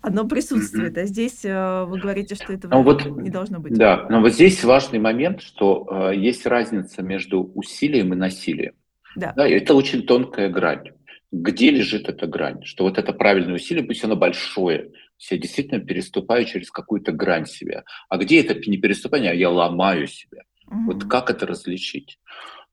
[0.00, 0.96] оно присутствует.
[0.98, 3.74] А здесь э, вы говорите, что этого ну, вот, не должно быть.
[3.74, 8.74] Да, но вот здесь важный момент, что э, есть разница между усилием и насилием.
[9.18, 9.32] Да.
[9.36, 10.92] да, это очень тонкая грань.
[11.32, 12.62] Где лежит эта грань?
[12.62, 14.92] Что вот это правильное усилие, пусть оно большое,
[15.30, 17.84] я действительно переступаю через какую-то грань себя.
[18.08, 20.42] А где это не переступание, а я ломаю себя?
[20.66, 20.80] Угу.
[20.86, 22.18] Вот как это различить?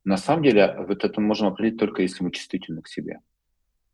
[0.04, 3.20] На самом деле, вот это можем определить только если мы чувствительны к себе.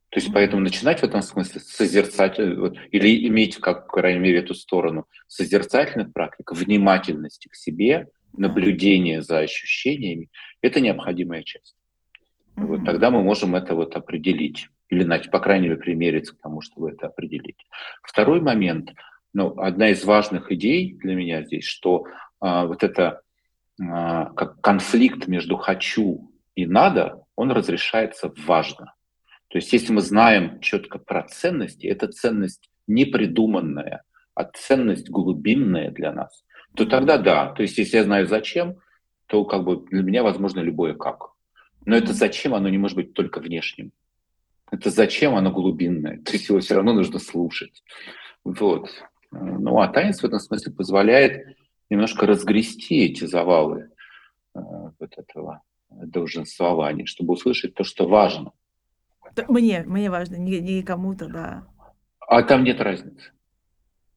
[0.10, 4.40] То есть, поэтому начинать в этом смысле созерцать, вот, или иметь, как, по крайней мере,
[4.40, 10.30] эту сторону созерцательных практик, внимательности к себе, наблюдение за ощущениями,
[10.62, 11.76] это необходимая часть.
[12.56, 12.66] Mm-hmm.
[12.66, 14.70] Вот, тогда мы можем это вот определить.
[14.90, 17.66] Или, по крайней мере, примериться к тому, чтобы это определить.
[18.04, 18.94] Второй момент,
[19.34, 22.06] ну, одна из важных идей для меня здесь, что
[22.42, 23.22] а, вот это
[23.82, 28.94] а, как конфликт между хочу и надо, он разрешается важно.
[29.48, 34.04] То есть если мы знаем четко про ценности, это ценность не придуманная,
[34.36, 36.44] а ценность глубинная для нас,
[36.76, 37.52] то тогда да.
[37.54, 38.78] То есть если я знаю зачем,
[39.28, 41.31] то как бы для меня возможно любое как.
[41.86, 43.92] Но это зачем оно не может быть только внешним?
[44.72, 46.20] Это зачем оно глубинное?
[46.20, 47.84] То есть его все равно нужно слушать.
[48.44, 48.90] Вот.
[49.32, 51.58] Ну а танец в этом смысле позволяет
[51.90, 53.90] немножко разгрести эти завалы
[54.56, 54.60] э,
[55.00, 58.52] вот этого долженствования, чтобы услышать то, что важно.
[59.48, 61.68] Мне, мне важно, не, не кому-то, да.
[62.20, 63.32] А там нет разницы.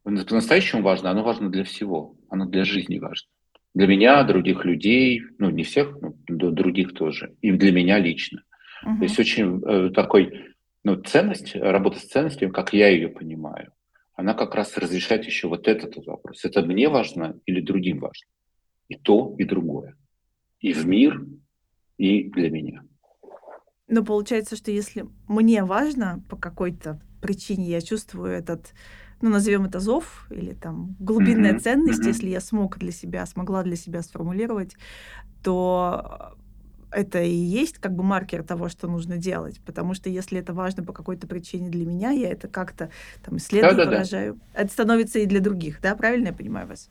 [0.02, 3.28] По-настоящему важно, оно важно для всего, оно для жизни важно
[3.74, 8.42] для меня, других людей, ну не всех, но других тоже, и для меня лично.
[8.84, 8.98] Uh-huh.
[8.98, 13.72] То есть очень э, такой, ну ценность, работа с ценностью, как я ее понимаю,
[14.14, 16.44] она как раз разрешает еще вот этот вопрос.
[16.44, 18.28] Это мне важно или другим важно?
[18.88, 19.96] И то, и другое.
[20.60, 21.20] И в мир,
[21.98, 22.84] и для меня.
[23.88, 28.72] Но получается, что если мне важно по какой-то причине, я чувствую этот
[29.24, 31.58] ну, назовем это зов или там глубинная mm-hmm.
[31.60, 32.08] ценность, mm-hmm.
[32.08, 34.76] если я смог для себя, смогла для себя сформулировать,
[35.42, 36.34] то
[36.90, 39.62] это и есть как бы маркер того, что нужно делать.
[39.64, 42.90] Потому что если это важно по какой-то причине для меня, я это как-то
[43.24, 44.34] там исследую, да, да, выражаю.
[44.34, 44.60] Да.
[44.60, 45.96] Это становится и для других, да?
[45.96, 46.90] Правильно я понимаю вас?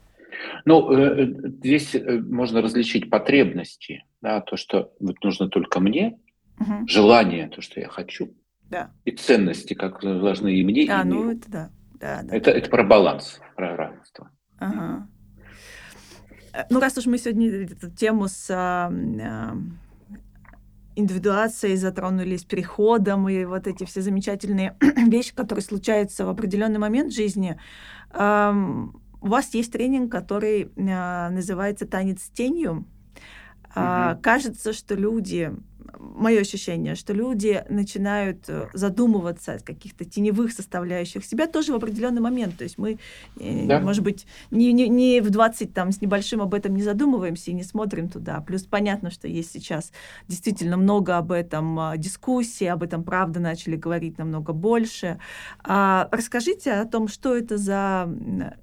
[0.65, 6.17] Ну, э, э, здесь э, можно различить потребности, да, то, что вот нужно только мне,
[6.59, 6.87] угу.
[6.87, 8.33] желание, то, что я хочу,
[8.71, 8.89] да.
[9.05, 11.69] и ценности, как должны и мне, а, и ну это да
[12.03, 12.35] да, да.
[12.35, 14.29] Это, это про баланс, про равенство.
[14.59, 15.07] Ага.
[16.53, 19.57] Э, ну, раз уж мы сегодня эту тему с а, а,
[20.95, 24.75] индивидуацией затронули, с переходом и вот эти все замечательные
[25.07, 27.57] вещи, которые случаются в определенный момент жизни,
[28.11, 28.53] а,
[29.21, 32.85] у вас есть тренинг, который а, называется «Танец с тенью».
[33.75, 34.21] Угу.
[34.21, 35.51] Кажется, что люди
[36.23, 42.21] мое ощущение, что люди начинают э, задумываться о каких-то теневых составляющих себя тоже в определенный
[42.21, 42.57] момент.
[42.57, 42.97] То есть мы,
[43.39, 43.79] э, да.
[43.79, 47.53] может быть, не, не, не в 20 там с небольшим об этом не задумываемся и
[47.53, 48.41] не смотрим туда.
[48.41, 49.91] Плюс понятно, что есть сейчас
[50.27, 55.19] действительно много об этом а, дискуссий, об этом правда начали говорить намного больше.
[55.63, 58.09] А, расскажите о том, что это за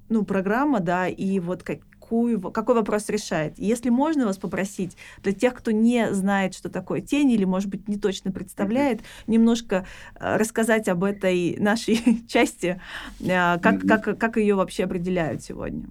[0.09, 1.80] ну, программа, да, и вот как,
[2.11, 3.54] какую, какой вопрос решает.
[3.56, 7.88] Если можно вас попросить, для тех, кто не знает, что такое тень, или, может быть,
[7.88, 9.86] не точно представляет, немножко
[10.18, 12.80] э, рассказать об этой нашей части,
[13.20, 15.84] э, как, как, как ее вообще определяют сегодня.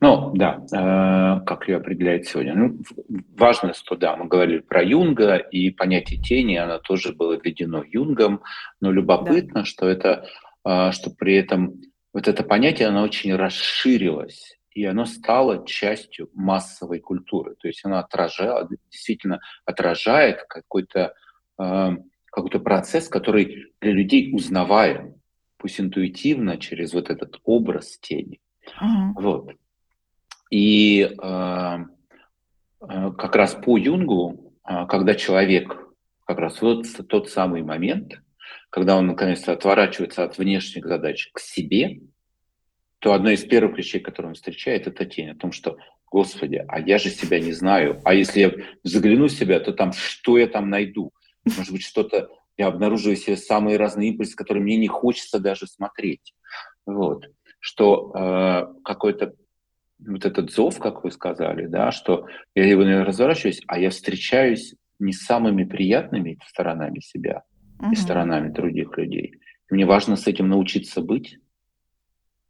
[0.00, 2.54] Ну, да, э, как ее определяют сегодня.
[2.54, 2.78] Ну,
[3.38, 8.42] важно, что, да, мы говорили про Юнга, и понятие тени, оно тоже было введено Юнгом,
[8.80, 9.64] но любопытно, да.
[9.64, 10.26] что это
[10.62, 11.80] что при этом
[12.12, 17.56] вот это понятие, оно очень расширилось, и оно стало частью массовой культуры.
[17.56, 21.14] То есть оно отражает, действительно отражает какой-то
[21.56, 21.96] а,
[22.30, 25.16] какой-то процесс, который для людей узнаваем,
[25.56, 28.40] пусть интуитивно, через вот этот образ тени.
[28.80, 29.12] Uh-huh.
[29.16, 29.50] Вот.
[30.50, 31.76] И э,
[32.80, 35.76] э, как раз по Юнгу, э, когда человек,
[36.24, 38.20] как раз вот тот самый момент,
[38.70, 42.00] когда он наконец-то отворачивается от внешних задач к себе,
[43.00, 45.78] то одно из первых вещей, которые он встречает, это тень о том, что,
[46.10, 48.52] Господи, а я же себя не знаю, а если я
[48.84, 51.12] загляну в себя, то там что я там найду?
[51.44, 56.34] Может быть, что-то я обнаруживаю себе самые разные импульсы, которые мне не хочется даже смотреть.
[56.84, 57.26] Вот.
[57.58, 59.34] Что э, какой-то
[59.98, 64.74] вот этот зов, как вы сказали, да, что я его не разворачиваюсь, а я встречаюсь
[64.98, 67.44] не с самыми приятными сторонами себя
[67.80, 67.92] uh-huh.
[67.92, 69.36] и сторонами других людей.
[69.70, 71.38] Мне важно с этим научиться быть.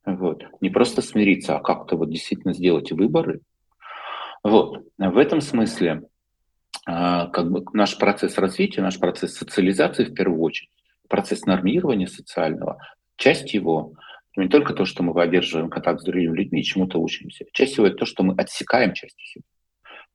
[0.05, 0.45] Вот.
[0.61, 3.41] Не просто смириться, а как-то вот действительно сделать выборы.
[4.43, 4.87] Вот.
[4.97, 6.03] В этом смысле
[6.87, 10.71] а, как бы наш процесс развития, наш процесс социализации в первую очередь,
[11.09, 12.79] процесс нормирования социального,
[13.17, 13.93] часть его
[14.37, 17.45] не только то, что мы поддерживаем контакт с другими людьми и чему-то учимся.
[17.53, 19.45] Часть всего это то, что мы отсекаем часть себя.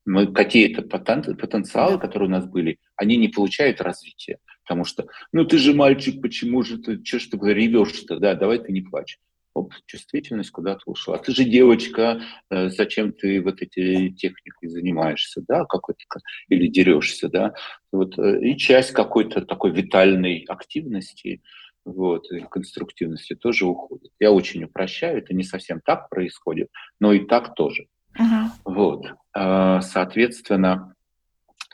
[0.06, 4.38] Мы какие-то потенциалы, которые у нас были, они не получают развития.
[4.66, 8.60] Потому что, ну ты же мальчик, почему же ты, что ж ты ревешь-то, да, давай
[8.60, 9.20] ты не плачь
[9.56, 11.18] оп, чувствительность куда-то ушла.
[11.18, 16.04] Ты же девочка, э, зачем ты вот эти техникой занимаешься, да, какой-то,
[16.50, 17.54] или дерешься, да,
[17.92, 21.42] вот, э, и часть какой-то такой витальной активности,
[21.86, 24.12] вот, и конструктивности тоже уходит.
[24.20, 27.88] Я очень упрощаю, это не совсем так происходит, но и так тоже.
[28.20, 28.48] Uh-huh.
[28.66, 30.95] Вот, а, соответственно,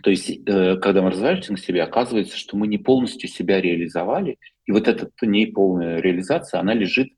[0.03, 4.37] то есть, э, когда мы разворачиваемся на себя, оказывается, что мы не полностью себя реализовали,
[4.65, 7.09] и вот эта неполная реализация, она лежит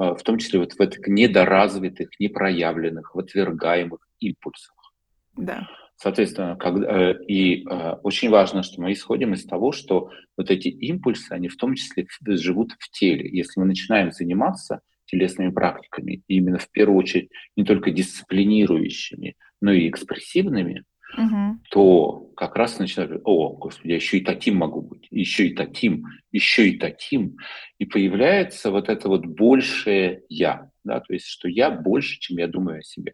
[0.00, 4.74] а, в том числе вот в этих недоразвитых, непроявленных, в отвергаемых импульсах.
[5.36, 5.68] Да.
[5.96, 10.68] Соответственно, когда, э, и э, очень важно, что мы исходим из того, что вот эти
[10.68, 12.06] импульсы, они в том числе
[12.38, 13.28] живут в теле.
[13.30, 19.90] Если мы начинаем заниматься телесными практиками, именно в первую очередь не только дисциплинирующими, но и
[19.90, 20.84] экспрессивными,
[21.16, 21.58] угу.
[21.70, 26.06] то как раз начинают, о, господи, я еще и таким могу быть, еще и таким,
[26.32, 27.36] еще и таким.
[27.78, 32.48] И появляется вот это вот большее «я», да, то есть что я больше, чем я
[32.48, 33.12] думаю о себе.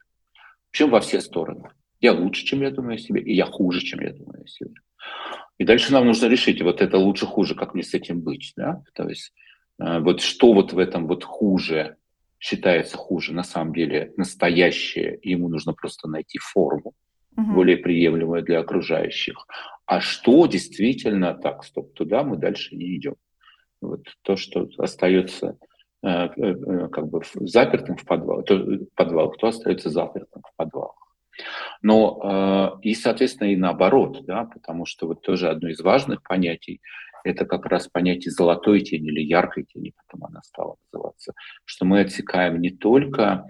[0.70, 1.70] Причем во все стороны.
[2.00, 4.74] Я лучше, чем я думаю о себе, и я хуже, чем я думаю о себе.
[5.58, 9.08] И дальше нам нужно решить, вот это лучше-хуже, как мне с этим быть, да, то
[9.08, 9.32] есть
[9.80, 11.96] э, вот что вот в этом вот хуже
[12.38, 16.92] считается хуже, на самом деле настоящее, ему нужно просто найти форму,
[17.36, 17.52] угу.
[17.52, 19.46] более приемлемое для окружающих.
[19.86, 23.14] А что действительно так, стоп, туда мы дальше не идем.
[23.80, 25.58] Вот то, что остается
[26.02, 30.96] э, э, э, как бы запертым в подвал, то, подвал, кто остается запертым в подвалах.
[31.82, 36.80] Но и, соответственно, и наоборот, да, потому что вот тоже одно из важных понятий
[37.24, 41.34] это как раз понятие золотой тени или яркой тени, потом она стала называться,
[41.64, 43.44] что мы отсекаем не только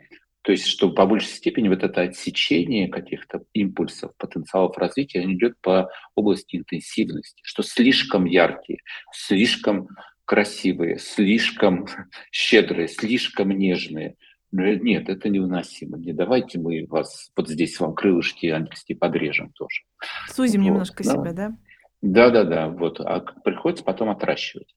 [0.47, 5.91] то есть, что по большей степени вот это отсечение каких-то импульсов, потенциалов развития, идет по
[6.15, 8.79] области интенсивности, что слишком яркие,
[9.11, 9.89] слишком
[10.25, 11.89] красивые, слишком
[12.31, 14.15] щедрые, слишком нежные.
[14.53, 15.99] Нет, это невыносимо.
[15.99, 19.81] Не давайте мы вас вот здесь вам крылышки ангельские подрежем тоже.
[20.29, 21.11] Сузим вот, немножко да.
[21.11, 21.57] себя, да?
[22.03, 22.69] Да, да, да.
[22.69, 23.01] Вот.
[23.01, 24.73] А приходится потом отращивать.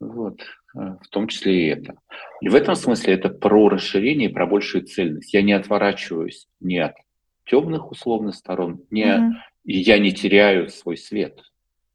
[0.00, 0.40] Вот.
[0.74, 1.94] Э, в том числе и это.
[2.40, 5.32] И в этом смысле это про расширение, про большую цельность.
[5.32, 6.94] Я не отворачиваюсь ни от
[7.44, 9.32] темных условных сторон, не, mm-hmm.
[9.64, 11.40] я не теряю свой свет.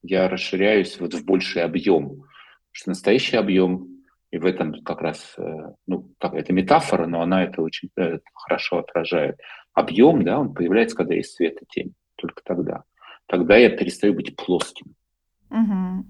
[0.01, 2.09] Я расширяюсь вот в больший объем.
[2.09, 2.25] Потому
[2.71, 3.87] что настоящий объем,
[4.31, 8.21] и в этом как раз, э, ну, так, это метафора, но она это очень это
[8.33, 9.39] хорошо отражает.
[9.73, 11.93] Объем, да, он появляется, когда есть свет и тень.
[12.15, 12.83] Только тогда.
[13.27, 14.95] Тогда я перестаю быть плоским.
[15.49, 16.05] Угу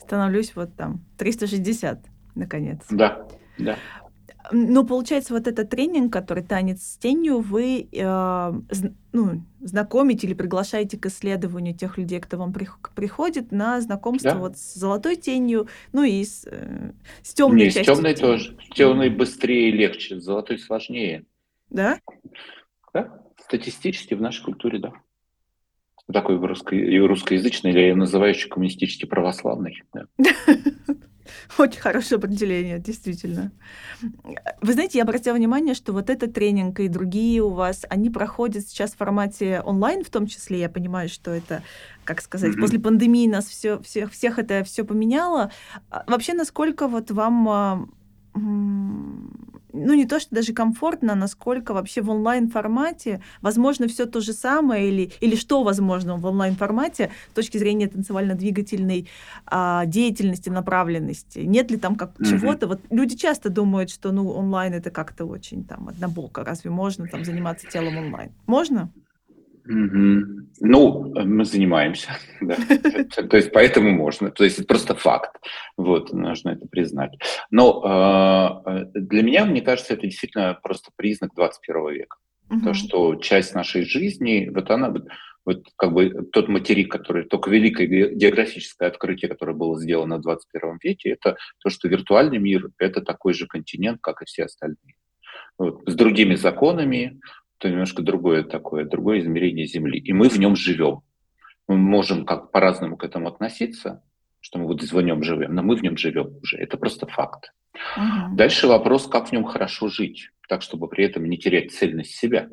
[0.00, 2.04] становлюсь вот там 360,
[2.34, 2.80] наконец.
[2.90, 3.26] Да,
[3.58, 3.76] да.
[4.50, 8.52] Но получается, вот этот тренинг, который танец с тенью, вы э,
[9.12, 14.38] ну, знакомите или приглашаете к исследованию тех людей, кто вам при, приходит на знакомство да.
[14.38, 17.84] вот с золотой тенью, ну и с, э, с темной частью.
[17.84, 18.56] С темной тоже.
[18.70, 21.24] С темной быстрее и легче, с золотой сложнее.
[21.70, 22.00] Да?
[22.92, 24.92] Да, статистически в нашей культуре, да
[26.12, 29.82] такой русско- русскоязычный, или я называю еще коммунистически православный.
[31.58, 33.52] Очень хорошее определение, действительно.
[34.60, 38.66] Вы знаете, я обратила внимание, что вот этот тренинг и другие у вас, они проходят
[38.66, 40.60] сейчас в формате онлайн в том числе.
[40.60, 41.62] Я понимаю, что это,
[42.04, 42.60] как сказать, mm-hmm.
[42.60, 45.52] после пандемии нас все, всех, всех это все поменяло.
[45.90, 47.88] А вообще, насколько вот вам а,
[49.72, 54.88] ну, не то, что даже комфортно, насколько вообще в онлайн-формате возможно все то же самое
[54.88, 59.08] или, или что возможно в онлайн-формате с точки зрения танцевально-двигательной
[59.46, 61.40] а, деятельности, направленности?
[61.40, 62.30] Нет ли там как mm-hmm.
[62.30, 62.66] чего-то?
[62.66, 66.44] Вот люди часто думают, что ну, онлайн это как-то очень там однобоко.
[66.44, 68.32] Разве можно там заниматься телом онлайн?
[68.46, 68.90] Можно?
[69.64, 70.42] Угу.
[70.60, 72.10] Ну, мы занимаемся,
[72.40, 72.56] да.
[72.56, 74.30] То есть поэтому можно.
[74.30, 75.36] То есть это просто факт.
[75.76, 77.12] Вот, нужно это признать.
[77.50, 82.16] Но а, для меня, мне кажется, это действительно просто признак 21 века.
[82.64, 84.92] То, что часть нашей жизни, вот она,
[85.46, 90.78] вот как бы тот материк, который, только великое географическое открытие, которое было сделано в 21
[90.82, 94.96] веке, это то, что виртуальный мир– это такой же континент, как и все остальные.
[95.56, 97.20] Вот, с другими законами,
[97.62, 100.00] то немножко другое такое, другое измерение Земли.
[100.00, 101.02] И мы в нем живем.
[101.68, 104.02] Мы можем как по-разному к этому относиться,
[104.40, 106.58] что мы вот в нем живем, но мы в нем живем уже.
[106.58, 107.52] Это просто факт.
[107.96, 108.34] Угу.
[108.34, 112.48] Дальше вопрос, как в нем хорошо жить, так, чтобы при этом не терять цельность себя.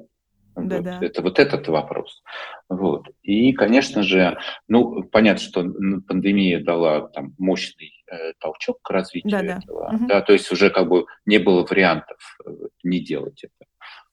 [0.56, 0.86] Да, вот.
[0.86, 1.00] да.
[1.02, 2.22] Это вот этот вопрос.
[2.70, 3.08] Вот.
[3.24, 4.38] И, конечно же,
[4.68, 5.66] ну, понятно, что
[6.08, 9.90] пандемия дала там мощный э, толчок к развитию да, этого.
[9.90, 9.96] Да.
[9.96, 10.08] Угу.
[10.08, 12.52] Да, то есть уже как бы не было вариантов э,
[12.84, 13.70] не делать это.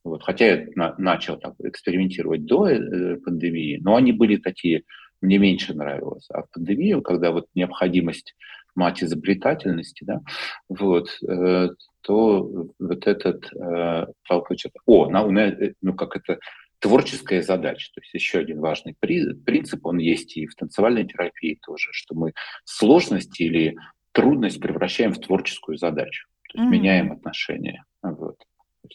[0.07, 4.85] Вот, хотя я на, начал так экспериментировать до э, пандемии, но они были такие,
[5.21, 6.29] мне меньше нравилось.
[6.31, 8.37] А в пандемию, когда вот необходимость
[8.77, 10.21] мать изобретательности, да,
[10.69, 11.71] вот, э,
[12.03, 14.07] то вот этот, э,
[14.87, 16.39] о, на, э, ну как это,
[16.79, 17.91] творческая задача.
[17.93, 22.15] То есть еще один важный при, принцип, он есть и в танцевальной терапии тоже, что
[22.15, 22.33] мы
[22.65, 23.77] сложность или
[24.13, 26.29] трудность превращаем в творческую задачу.
[26.53, 26.71] То есть mm-hmm.
[26.71, 27.85] меняем отношения.
[28.03, 28.37] Вот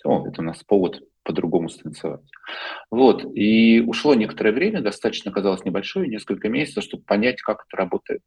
[0.03, 2.21] о, это у нас повод по-другому станцевать.
[2.89, 8.21] Вот, и ушло некоторое время, достаточно казалось небольшое, несколько месяцев, чтобы понять, как это работает.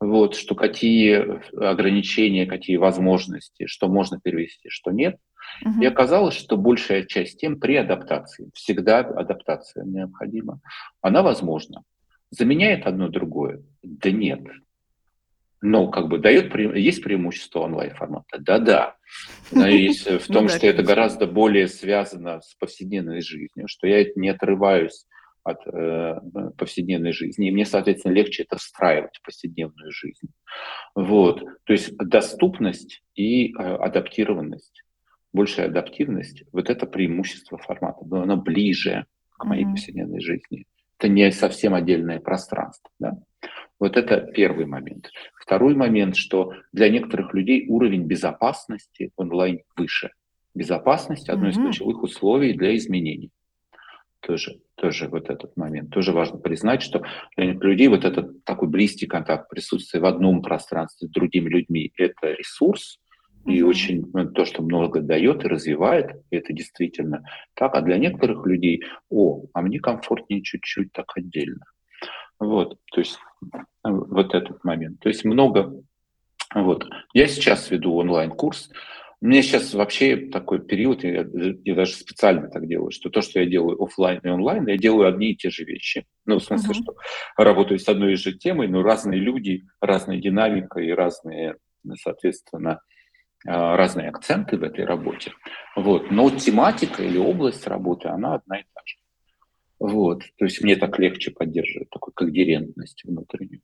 [0.00, 5.16] Вот, что какие ограничения, какие возможности, что можно перевести, что нет.
[5.64, 5.82] Угу.
[5.82, 10.60] И оказалось, что большая часть тем при адаптации, всегда адаптация необходима,
[11.00, 11.82] она возможна.
[12.30, 13.62] Заменяет одно другое?
[13.82, 14.40] Да нет.
[15.62, 18.38] Но как бы дает, есть преимущество онлайн-формата?
[18.38, 18.96] Да-да.
[19.52, 24.28] Но есть в том, что это гораздо более связано с повседневной жизнью, что я не
[24.28, 25.06] отрываюсь
[25.46, 26.20] от э,
[26.58, 30.28] повседневной жизни, и мне, соответственно, легче это встраивать в повседневную жизнь.
[30.96, 31.44] Вот.
[31.64, 34.82] То есть доступность и э, адаптированность,
[35.32, 39.06] большая адаптивность, вот это преимущество формата, но оно ближе
[39.38, 39.70] к моей mm-hmm.
[39.70, 40.66] повседневной жизни.
[40.98, 42.90] Это не совсем отдельное пространство.
[42.98, 43.12] Да?
[43.78, 45.10] Вот это первый момент.
[45.38, 50.10] Второй момент, что для некоторых людей уровень безопасности онлайн выше.
[50.54, 53.30] Безопасность– одно из ключевых условий для изменений.
[54.20, 55.90] Тоже, тоже вот этот момент.
[55.90, 57.02] Тоже важно признать, что
[57.36, 61.92] для некоторых людей вот этот такой близкий контакт, присутствие в одном пространстве с другими людьми–
[61.98, 62.98] это ресурс,
[63.46, 67.22] и очень ну, то, что много дает и развивает, это действительно
[67.54, 67.74] так.
[67.76, 71.64] А для некоторых людей, о, а мне комфортнее чуть-чуть так отдельно.
[72.38, 73.18] Вот, то есть
[73.82, 75.00] вот этот момент.
[75.00, 75.72] То есть много.
[76.54, 76.86] Вот.
[77.12, 78.70] Я сейчас веду онлайн-курс.
[79.22, 81.24] У меня сейчас вообще такой период, я,
[81.64, 85.08] я даже специально так делаю, что то, что я делаю офлайн и онлайн, я делаю
[85.08, 86.04] одни и те же вещи.
[86.26, 86.82] Ну, в смысле, uh-huh.
[86.82, 86.94] что
[87.42, 91.56] работаю с одной и же темой, но разные люди, разная динамика и разные,
[92.02, 92.80] соответственно,
[93.46, 95.32] а, разные акценты в этой работе.
[95.76, 96.10] Вот.
[96.10, 98.96] Но тематика или область работы, она одна и та же.
[99.78, 103.60] Вот, то есть мне так легче поддерживать такую когерентность внутреннюю.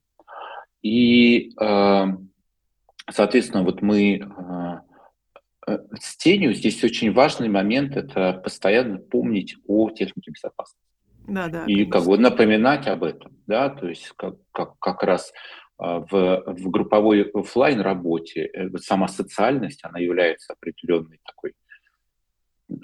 [0.83, 2.05] И, э,
[3.11, 4.81] соответственно, вот мы э,
[5.69, 10.87] э, с тенью здесь очень важный момент– это постоянно помнить о технике безопасности.
[11.29, 11.65] Да, да.
[11.65, 11.93] И конечно.
[11.93, 15.33] как бы напоминать об этом, да, то есть как, как, как раз
[15.79, 21.55] в, в групповой офлайн работе сама социальность, она является определенной такой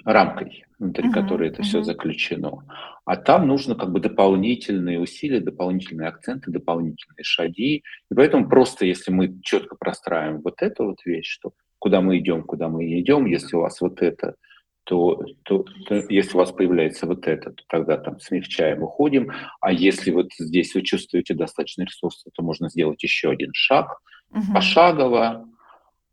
[0.05, 1.65] рамкой, внутри uh-huh, которой это uh-huh.
[1.65, 2.63] все заключено.
[3.05, 7.83] А там нужно как бы дополнительные усилия, дополнительные акценты, дополнительные шаги.
[8.11, 12.43] И поэтому просто если мы четко простраиваем вот эту вот вещь, что куда мы идем,
[12.43, 14.35] куда мы идем, если у вас вот это,
[14.83, 19.31] то, то, то если у вас появляется вот это, то тогда там смягчаем, уходим.
[19.61, 24.53] А если вот здесь вы чувствуете достаточно ресурсов, то можно сделать еще один шаг, uh-huh.
[24.53, 25.47] пошагово,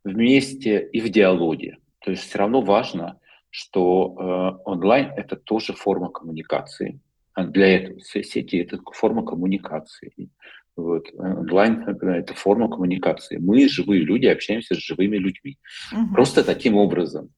[0.03, 1.77] вместе и в диалоге.
[2.03, 3.19] То есть все равно важно,
[3.57, 6.99] что э, онлайн это тоже форма коммуникации.
[7.33, 10.29] А для этого сети это форма коммуникации.
[10.75, 11.07] Вот.
[11.17, 13.37] Онлайн– это форма коммуникации.
[13.37, 15.57] Мы, живые люди, общаемся с живыми людьми.
[15.91, 16.13] Угу.
[16.13, 17.29] Просто таким образом.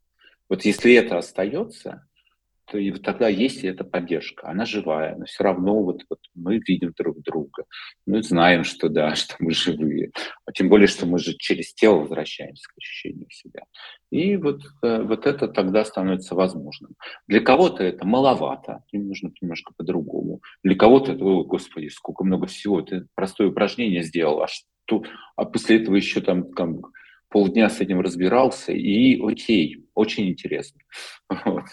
[0.49, 2.05] Вот если это остается,
[2.77, 7.21] и тогда есть эта поддержка, она живая, но все равно вот, вот мы видим друг
[7.21, 7.65] друга,
[8.05, 10.11] мы знаем, что да, что мы живые,
[10.45, 13.63] а тем более, что мы же через тело возвращаемся к ощущению себя.
[14.11, 16.91] И вот, э, вот это тогда становится возможным.
[17.27, 20.41] Для кого-то это маловато, им нужно немножко по-другому.
[20.63, 25.03] Для кого-то это, о, господи, сколько много всего, ты простое упражнение сделал, а, что,
[25.35, 26.81] а после этого еще там, там
[27.29, 30.81] полдня с этим разбирался, и окей, очень интересно.
[31.45, 31.65] Вот.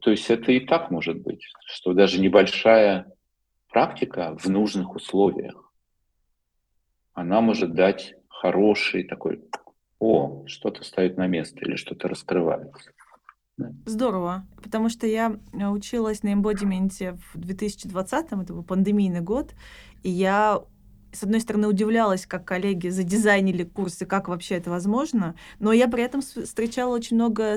[0.00, 3.12] То есть это и так может быть, что даже небольшая
[3.68, 5.72] практика в нужных условиях,
[7.12, 9.42] она может дать хороший такой,
[9.98, 12.90] о, что-то стоит на место или что-то раскрывается.
[13.86, 19.54] Здорово, потому что я училась на эмбодименте в 2020, это был пандемийный год,
[20.02, 20.64] и я
[21.12, 26.02] с одной стороны, удивлялась, как коллеги задизайнили курсы, как вообще это возможно, но я при
[26.02, 27.56] этом встречала очень много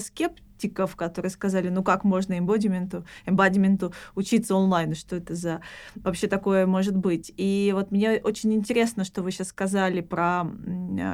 [0.58, 5.62] скептиков, которые сказали, ну как можно эмбодименту, эмбодименту учиться онлайн, что это за
[5.96, 7.32] вообще такое может быть.
[7.38, 10.46] И вот мне очень интересно, что вы сейчас сказали про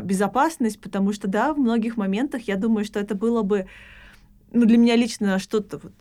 [0.04, 3.68] безопасность, потому что, да, в многих моментах я думаю, что это было бы
[4.52, 5.94] ну, для меня лично что-то вот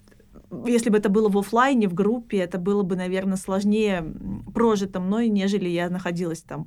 [0.67, 4.05] если бы это было в офлайне, в группе, это было бы, наверное, сложнее
[4.53, 6.67] прожито мной, нежели я находилась там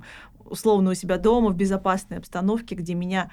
[0.50, 3.30] условно у себя дома в безопасной обстановке, где меня,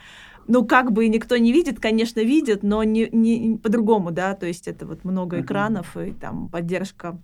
[0.48, 4.68] ну, как бы никто не видит, конечно, видит, но не, не по-другому, да, то есть
[4.68, 7.20] это вот много экранов и там поддержка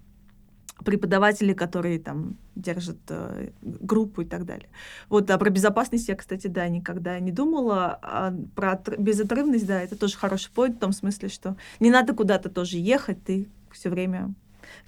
[0.84, 4.70] преподаватели, которые там держат э, группу и так далее.
[5.09, 7.99] Вот, а про безопасность я, кстати, да, никогда не думала.
[8.01, 12.49] А про безотрывность, да, это тоже хороший point в том смысле, что не надо куда-то
[12.49, 14.34] тоже ехать, ты все время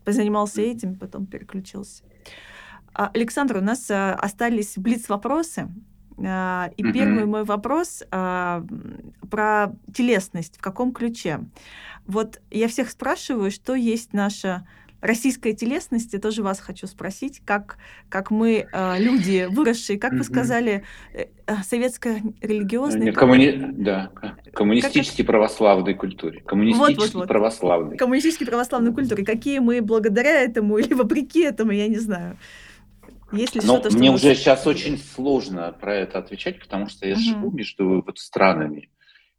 [0.04, 2.04] позанимался этим, потом переключился.
[2.94, 5.70] А, Александр, у нас а, остались блиц-вопросы.
[6.24, 8.64] А, и первый мой вопрос а,
[9.30, 11.40] про телесность, в каком ключе.
[12.06, 14.66] Вот я всех спрашиваю, что есть наша
[15.02, 20.84] российской телесности тоже вас хочу спросить, как, как мы, э, люди, выросшие, как вы сказали,
[21.14, 21.26] э
[21.64, 23.12] советская религиозная...
[23.12, 23.74] Коммуни...
[23.74, 24.12] Да,
[24.54, 25.28] коммунистически как...
[25.28, 26.40] православной культуре.
[26.46, 27.28] Коммунистически вот, вот, вот.
[27.28, 27.98] православной.
[27.98, 29.26] Коммунистически православной культуре.
[29.26, 32.38] Какие мы благодаря этому или вопреки этому, я не знаю.
[33.32, 37.14] Есть ли что-то, что мне уже сейчас очень сложно про это отвечать, потому что я
[37.14, 37.22] угу.
[37.22, 38.90] живу между вот странами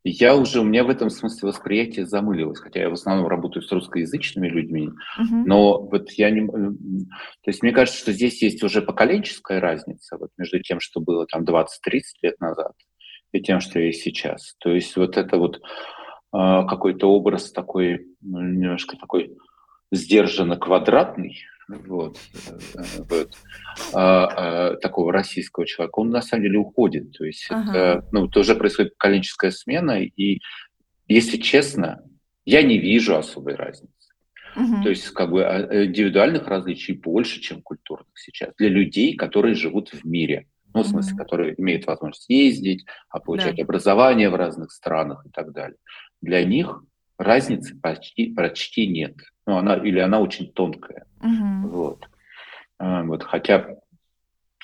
[0.04, 3.70] я уже, у меня в этом смысле восприятие замылилось, хотя я в основном работаю с
[3.70, 5.44] русскоязычными людьми, uh-huh.
[5.46, 6.46] но вот я не...
[6.48, 11.26] То есть мне кажется, что здесь есть уже поколенческая разница вот между тем, что было
[11.26, 11.66] там 20-30
[12.22, 12.72] лет назад,
[13.30, 14.56] и тем, что есть сейчас.
[14.58, 15.60] То есть вот это вот э,
[16.32, 19.36] какой-то образ такой, ну, немножко такой
[19.92, 21.38] сдержанно квадратный,
[21.68, 23.30] вот, э, вот,
[23.92, 27.12] а, а, такого российского человека, он на самом деле уходит.
[27.12, 27.70] То есть ага.
[27.70, 30.40] это, ну, тоже происходит поколенческая смена, и
[31.08, 32.02] если честно,
[32.44, 33.92] я не вижу особой разницы.
[34.56, 34.82] Угу.
[34.82, 39.90] То есть как бы а, индивидуальных различий больше, чем культурных сейчас для людей, которые живут
[39.92, 40.46] в мире.
[40.74, 42.86] Ну, в смысле, которые имеют возможность ездить,
[43.26, 43.62] получать да.
[43.62, 45.76] образование в разных странах и так далее.
[46.22, 46.82] Для них
[47.18, 49.16] разницы почти, почти нет.
[49.46, 51.04] Ну, она, или она очень тонкая.
[51.22, 51.68] Угу.
[51.68, 52.08] Вот.
[52.78, 53.22] А, вот.
[53.22, 53.76] Хотя,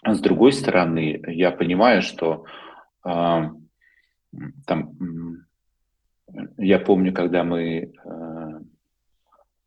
[0.04, 2.44] с другой стороны, я понимаю, что
[3.04, 3.52] а,
[4.66, 5.46] там,
[6.56, 7.92] я помню, когда мы,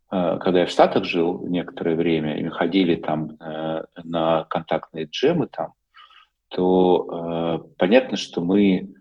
[0.09, 5.05] а, когда я в Штатах жил некоторое время, и мы ходили там а, на контактные
[5.05, 5.73] джемы там,
[6.49, 8.93] то понятно, что мы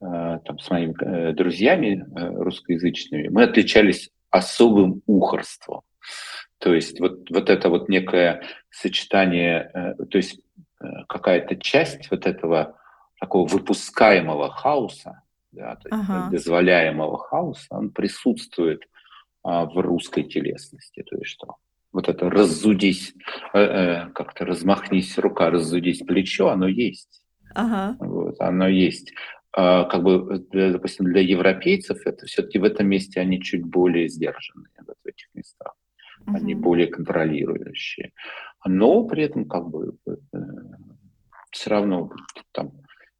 [0.00, 5.80] Э, там, с моими э, друзьями э, русскоязычными, мы отличались особым ухорством.
[6.58, 10.40] То есть вот, вот это вот некое сочетание, то есть
[11.08, 12.78] какая-то часть вот этого
[13.20, 16.30] такого выпускаемого хаоса, да, то есть ага.
[16.30, 18.82] дозволяемого хаоса, он присутствует
[19.42, 21.02] а, в русской телесности.
[21.02, 21.56] То есть что?
[21.92, 23.14] Вот это разудись,
[23.54, 27.22] э, э, как-то размахнись рука, разудись плечо, оно есть.
[27.54, 27.96] Ага.
[27.98, 29.14] Вот, оно есть.
[29.52, 34.08] А, как бы, для, допустим, для европейцев это все-таки в этом месте они чуть более
[34.08, 35.74] сдержанные вот в этих местах.
[36.28, 36.36] Uh-huh.
[36.36, 38.12] Они более контролирующие.
[38.66, 40.16] Но при этом как бы э,
[41.50, 42.10] все равно
[42.52, 42.72] там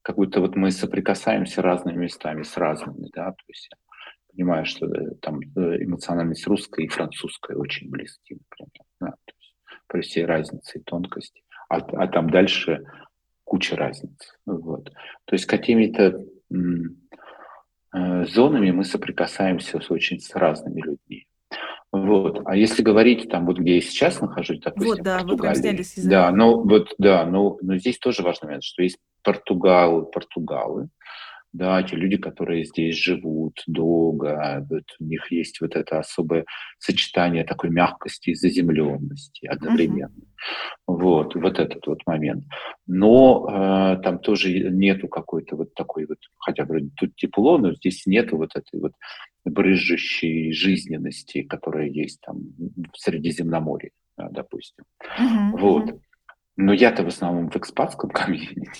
[0.02, 3.70] как будто вот мы соприкасаемся разными местами с разными, да, то есть
[4.30, 9.56] понимаю, что э, там э, эмоциональность русская и французская очень близки, например, да, то есть
[9.86, 11.42] при всей разнице и тонкости.
[11.68, 12.84] А, а там дальше
[13.44, 14.34] куча разниц.
[14.46, 14.90] Вот.
[15.24, 16.24] То есть какими-то
[17.90, 21.27] зонами мы соприкасаемся с очень с разными людьми.
[21.90, 22.42] Вот.
[22.44, 26.62] А если говорить там, вот где я сейчас нахожусь, допустим, вот, да, Португалии, да, но
[26.62, 30.90] вот, да, но, но здесь тоже важный момент, что есть португалы, португалы,
[31.52, 36.44] да, те люди, которые здесь живут долго, вот у них есть вот это особое
[36.78, 40.12] сочетание такой мягкости и заземленности одновременно.
[40.12, 40.24] Uh-huh.
[40.86, 42.44] Вот, вот этот вот момент.
[42.86, 48.04] Но э, там тоже нету какой-то вот такой вот, хотя вроде тут тепло, но здесь
[48.06, 48.92] нету вот этой вот
[49.48, 52.38] брызжущей жизненности, которая есть там
[52.92, 54.84] в Средиземноморье, допустим.
[55.18, 55.58] Uh-huh.
[55.58, 56.00] Вот.
[56.56, 58.72] Но я-то в основном в экспатском комьюнити.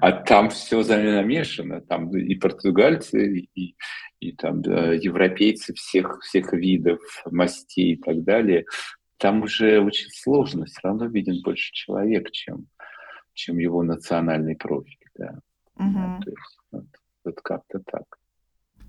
[0.00, 1.80] А там все намешано.
[1.80, 3.74] Там и португальцы, и,
[4.20, 8.66] и там европейцы всех, всех видов, мастей и так далее.
[9.16, 10.66] Там уже очень сложно.
[10.66, 12.68] Все равно виден больше человек, чем,
[13.34, 14.96] чем его национальный профиль.
[15.16, 15.40] Да.
[15.74, 15.92] Угу.
[15.92, 16.86] Да, то есть, вот,
[17.24, 18.04] вот как-то так.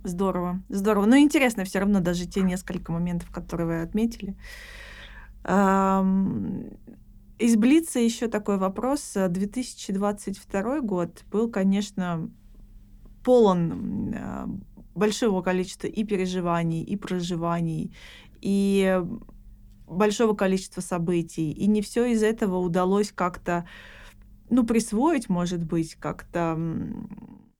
[0.03, 1.05] Здорово, здорово.
[1.05, 4.35] Но интересно все равно даже те несколько моментов, которые вы отметили.
[7.39, 9.13] Из Блица еще такой вопрос.
[9.15, 12.29] 2022 год был, конечно,
[13.23, 14.49] полон а,
[14.95, 17.95] большого количества и переживаний, и проживаний,
[18.41, 19.01] и
[19.87, 21.51] большого количества событий.
[21.51, 23.65] И не все из этого удалось как-то,
[24.49, 26.59] ну, присвоить, может быть, как-то.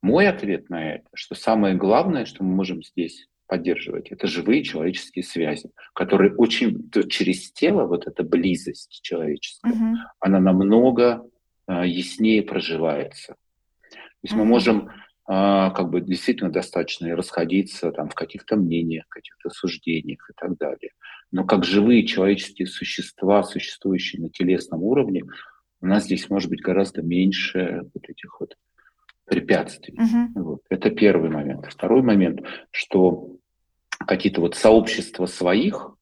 [0.01, 4.11] Мой ответ на это, что самое главное, что мы можем здесь поддерживать.
[4.11, 9.95] Это живые человеческие связи, которые очень через тело, вот эта близость человеческая, uh-huh.
[10.19, 11.27] она намного
[11.65, 13.33] а, яснее проживается.
[13.91, 14.37] То есть uh-huh.
[14.37, 14.89] мы можем
[15.25, 20.57] а, как бы действительно достаточно и расходиться там в каких-то мнениях, каких-то суждениях и так
[20.57, 20.91] далее.
[21.31, 25.23] Но как живые человеческие существа, существующие на телесном уровне,
[25.81, 28.55] у нас здесь может быть гораздо меньше вот этих вот
[29.29, 29.97] препятствий.
[29.97, 30.27] Uh-huh.
[30.35, 30.61] Вот.
[30.69, 31.65] Это первый момент.
[31.65, 33.37] Второй момент, что
[33.99, 35.95] какие-то вот сообщества своих,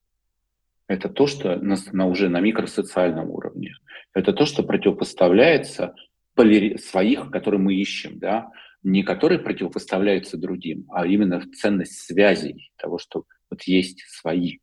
[0.87, 3.73] это то, что на, на уже на микросоциальном уровне.
[4.13, 5.93] Это то, что противопоставляется
[6.33, 6.77] полери...
[6.77, 8.49] своих, которые мы ищем, да,
[8.83, 14.59] не которые противопоставляются другим, а именно ценность связей, того, что вот есть свои.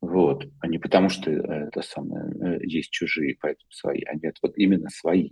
[0.00, 0.46] Вот.
[0.60, 4.88] А не потому, что это самое, э, есть чужие, поэтому свои, а нет, вот именно
[4.90, 5.30] свои.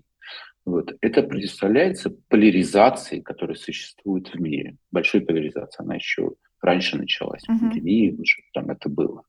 [0.67, 0.95] Вот.
[1.01, 4.77] Это представляется поляризацией, которая существует в мире.
[4.91, 5.87] Большой поляризацией.
[5.87, 7.59] Она еще раньше началась, uh-huh.
[7.59, 9.23] пандемия уже там это было.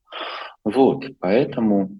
[0.64, 1.96] Вот, поэтому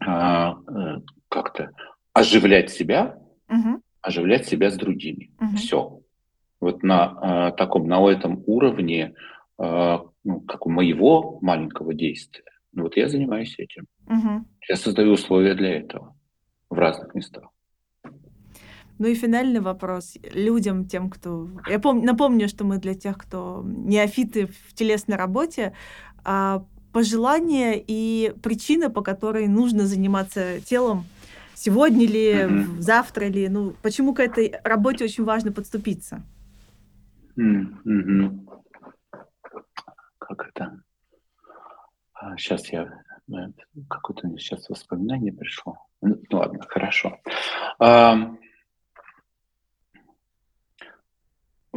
[0.00, 1.70] а, э, как-то
[2.12, 3.18] оживлять себя,
[3.48, 3.80] uh-huh.
[4.00, 5.30] оживлять себя с другими.
[5.38, 5.56] Uh-huh.
[5.56, 6.00] Все.
[6.60, 9.14] Вот на а, таком, на этом уровне,
[9.58, 13.84] а, ну, как у моего маленького действия, ну, вот я занимаюсь этим.
[14.06, 14.40] Uh-huh.
[14.68, 16.16] Я создаю условия для этого
[16.68, 17.50] в разных местах.
[18.98, 21.48] Ну и финальный вопрос людям, тем, кто...
[21.68, 22.02] Я пом...
[22.04, 25.74] напомню, что мы для тех, кто неофиты в телесной работе,
[26.24, 31.04] а пожелания и причины, по которой нужно заниматься телом
[31.54, 32.80] сегодня ли, mm-hmm.
[32.80, 36.22] завтра ли, ну, почему к этой работе очень важно подступиться?
[37.38, 38.48] Mm-hmm.
[40.18, 40.82] Как это?
[42.38, 42.76] Сейчас а,
[43.28, 43.52] я...
[43.90, 45.78] Какое-то сейчас воспоминание пришло.
[46.00, 47.18] Ну, ладно, хорошо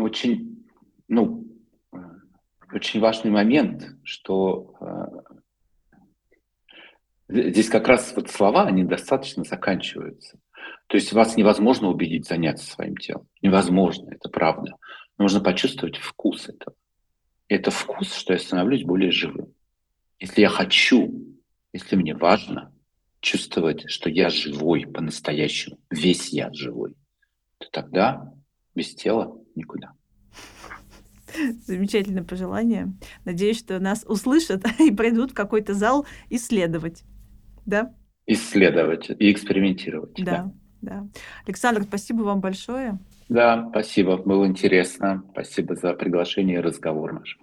[0.01, 0.65] очень,
[1.07, 1.45] ну,
[2.71, 4.75] очень важный момент, что
[7.29, 10.39] э, здесь как раз вот слова, они достаточно заканчиваются.
[10.87, 13.27] То есть вас невозможно убедить заняться своим телом.
[13.41, 14.75] Невозможно, это правда.
[15.17, 16.75] Нужно почувствовать вкус этого.
[17.47, 19.53] Это вкус, что я становлюсь более живым.
[20.19, 21.37] Если я хочу,
[21.73, 22.73] если мне важно
[23.19, 26.95] чувствовать, что я живой по-настоящему, весь я живой,
[27.57, 28.33] то тогда
[28.75, 29.93] без тела никуда.
[31.65, 32.93] Замечательное пожелание.
[33.25, 37.03] Надеюсь, что нас услышат и придут в какой-то зал исследовать.
[37.65, 37.93] Да?
[38.25, 40.13] Исследовать и экспериментировать.
[40.17, 40.51] Да, да.
[40.81, 41.07] да.
[41.45, 42.99] Александр, спасибо вам большое.
[43.27, 44.17] Да, спасибо.
[44.17, 45.23] Было интересно.
[45.31, 47.37] Спасибо за приглашение и разговор наш.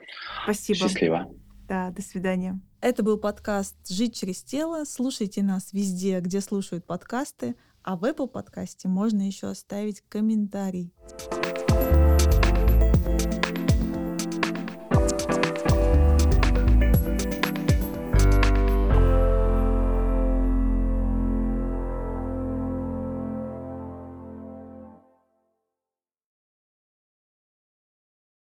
[0.45, 0.79] Спасибо.
[0.79, 1.31] Счастливо.
[1.69, 2.61] Да, до свидания.
[2.81, 4.85] Это был подкаст «Жить через тело».
[4.85, 7.57] Слушайте нас везде, где слушают подкасты.
[7.83, 10.93] А в Apple подкасте можно еще оставить комментарий.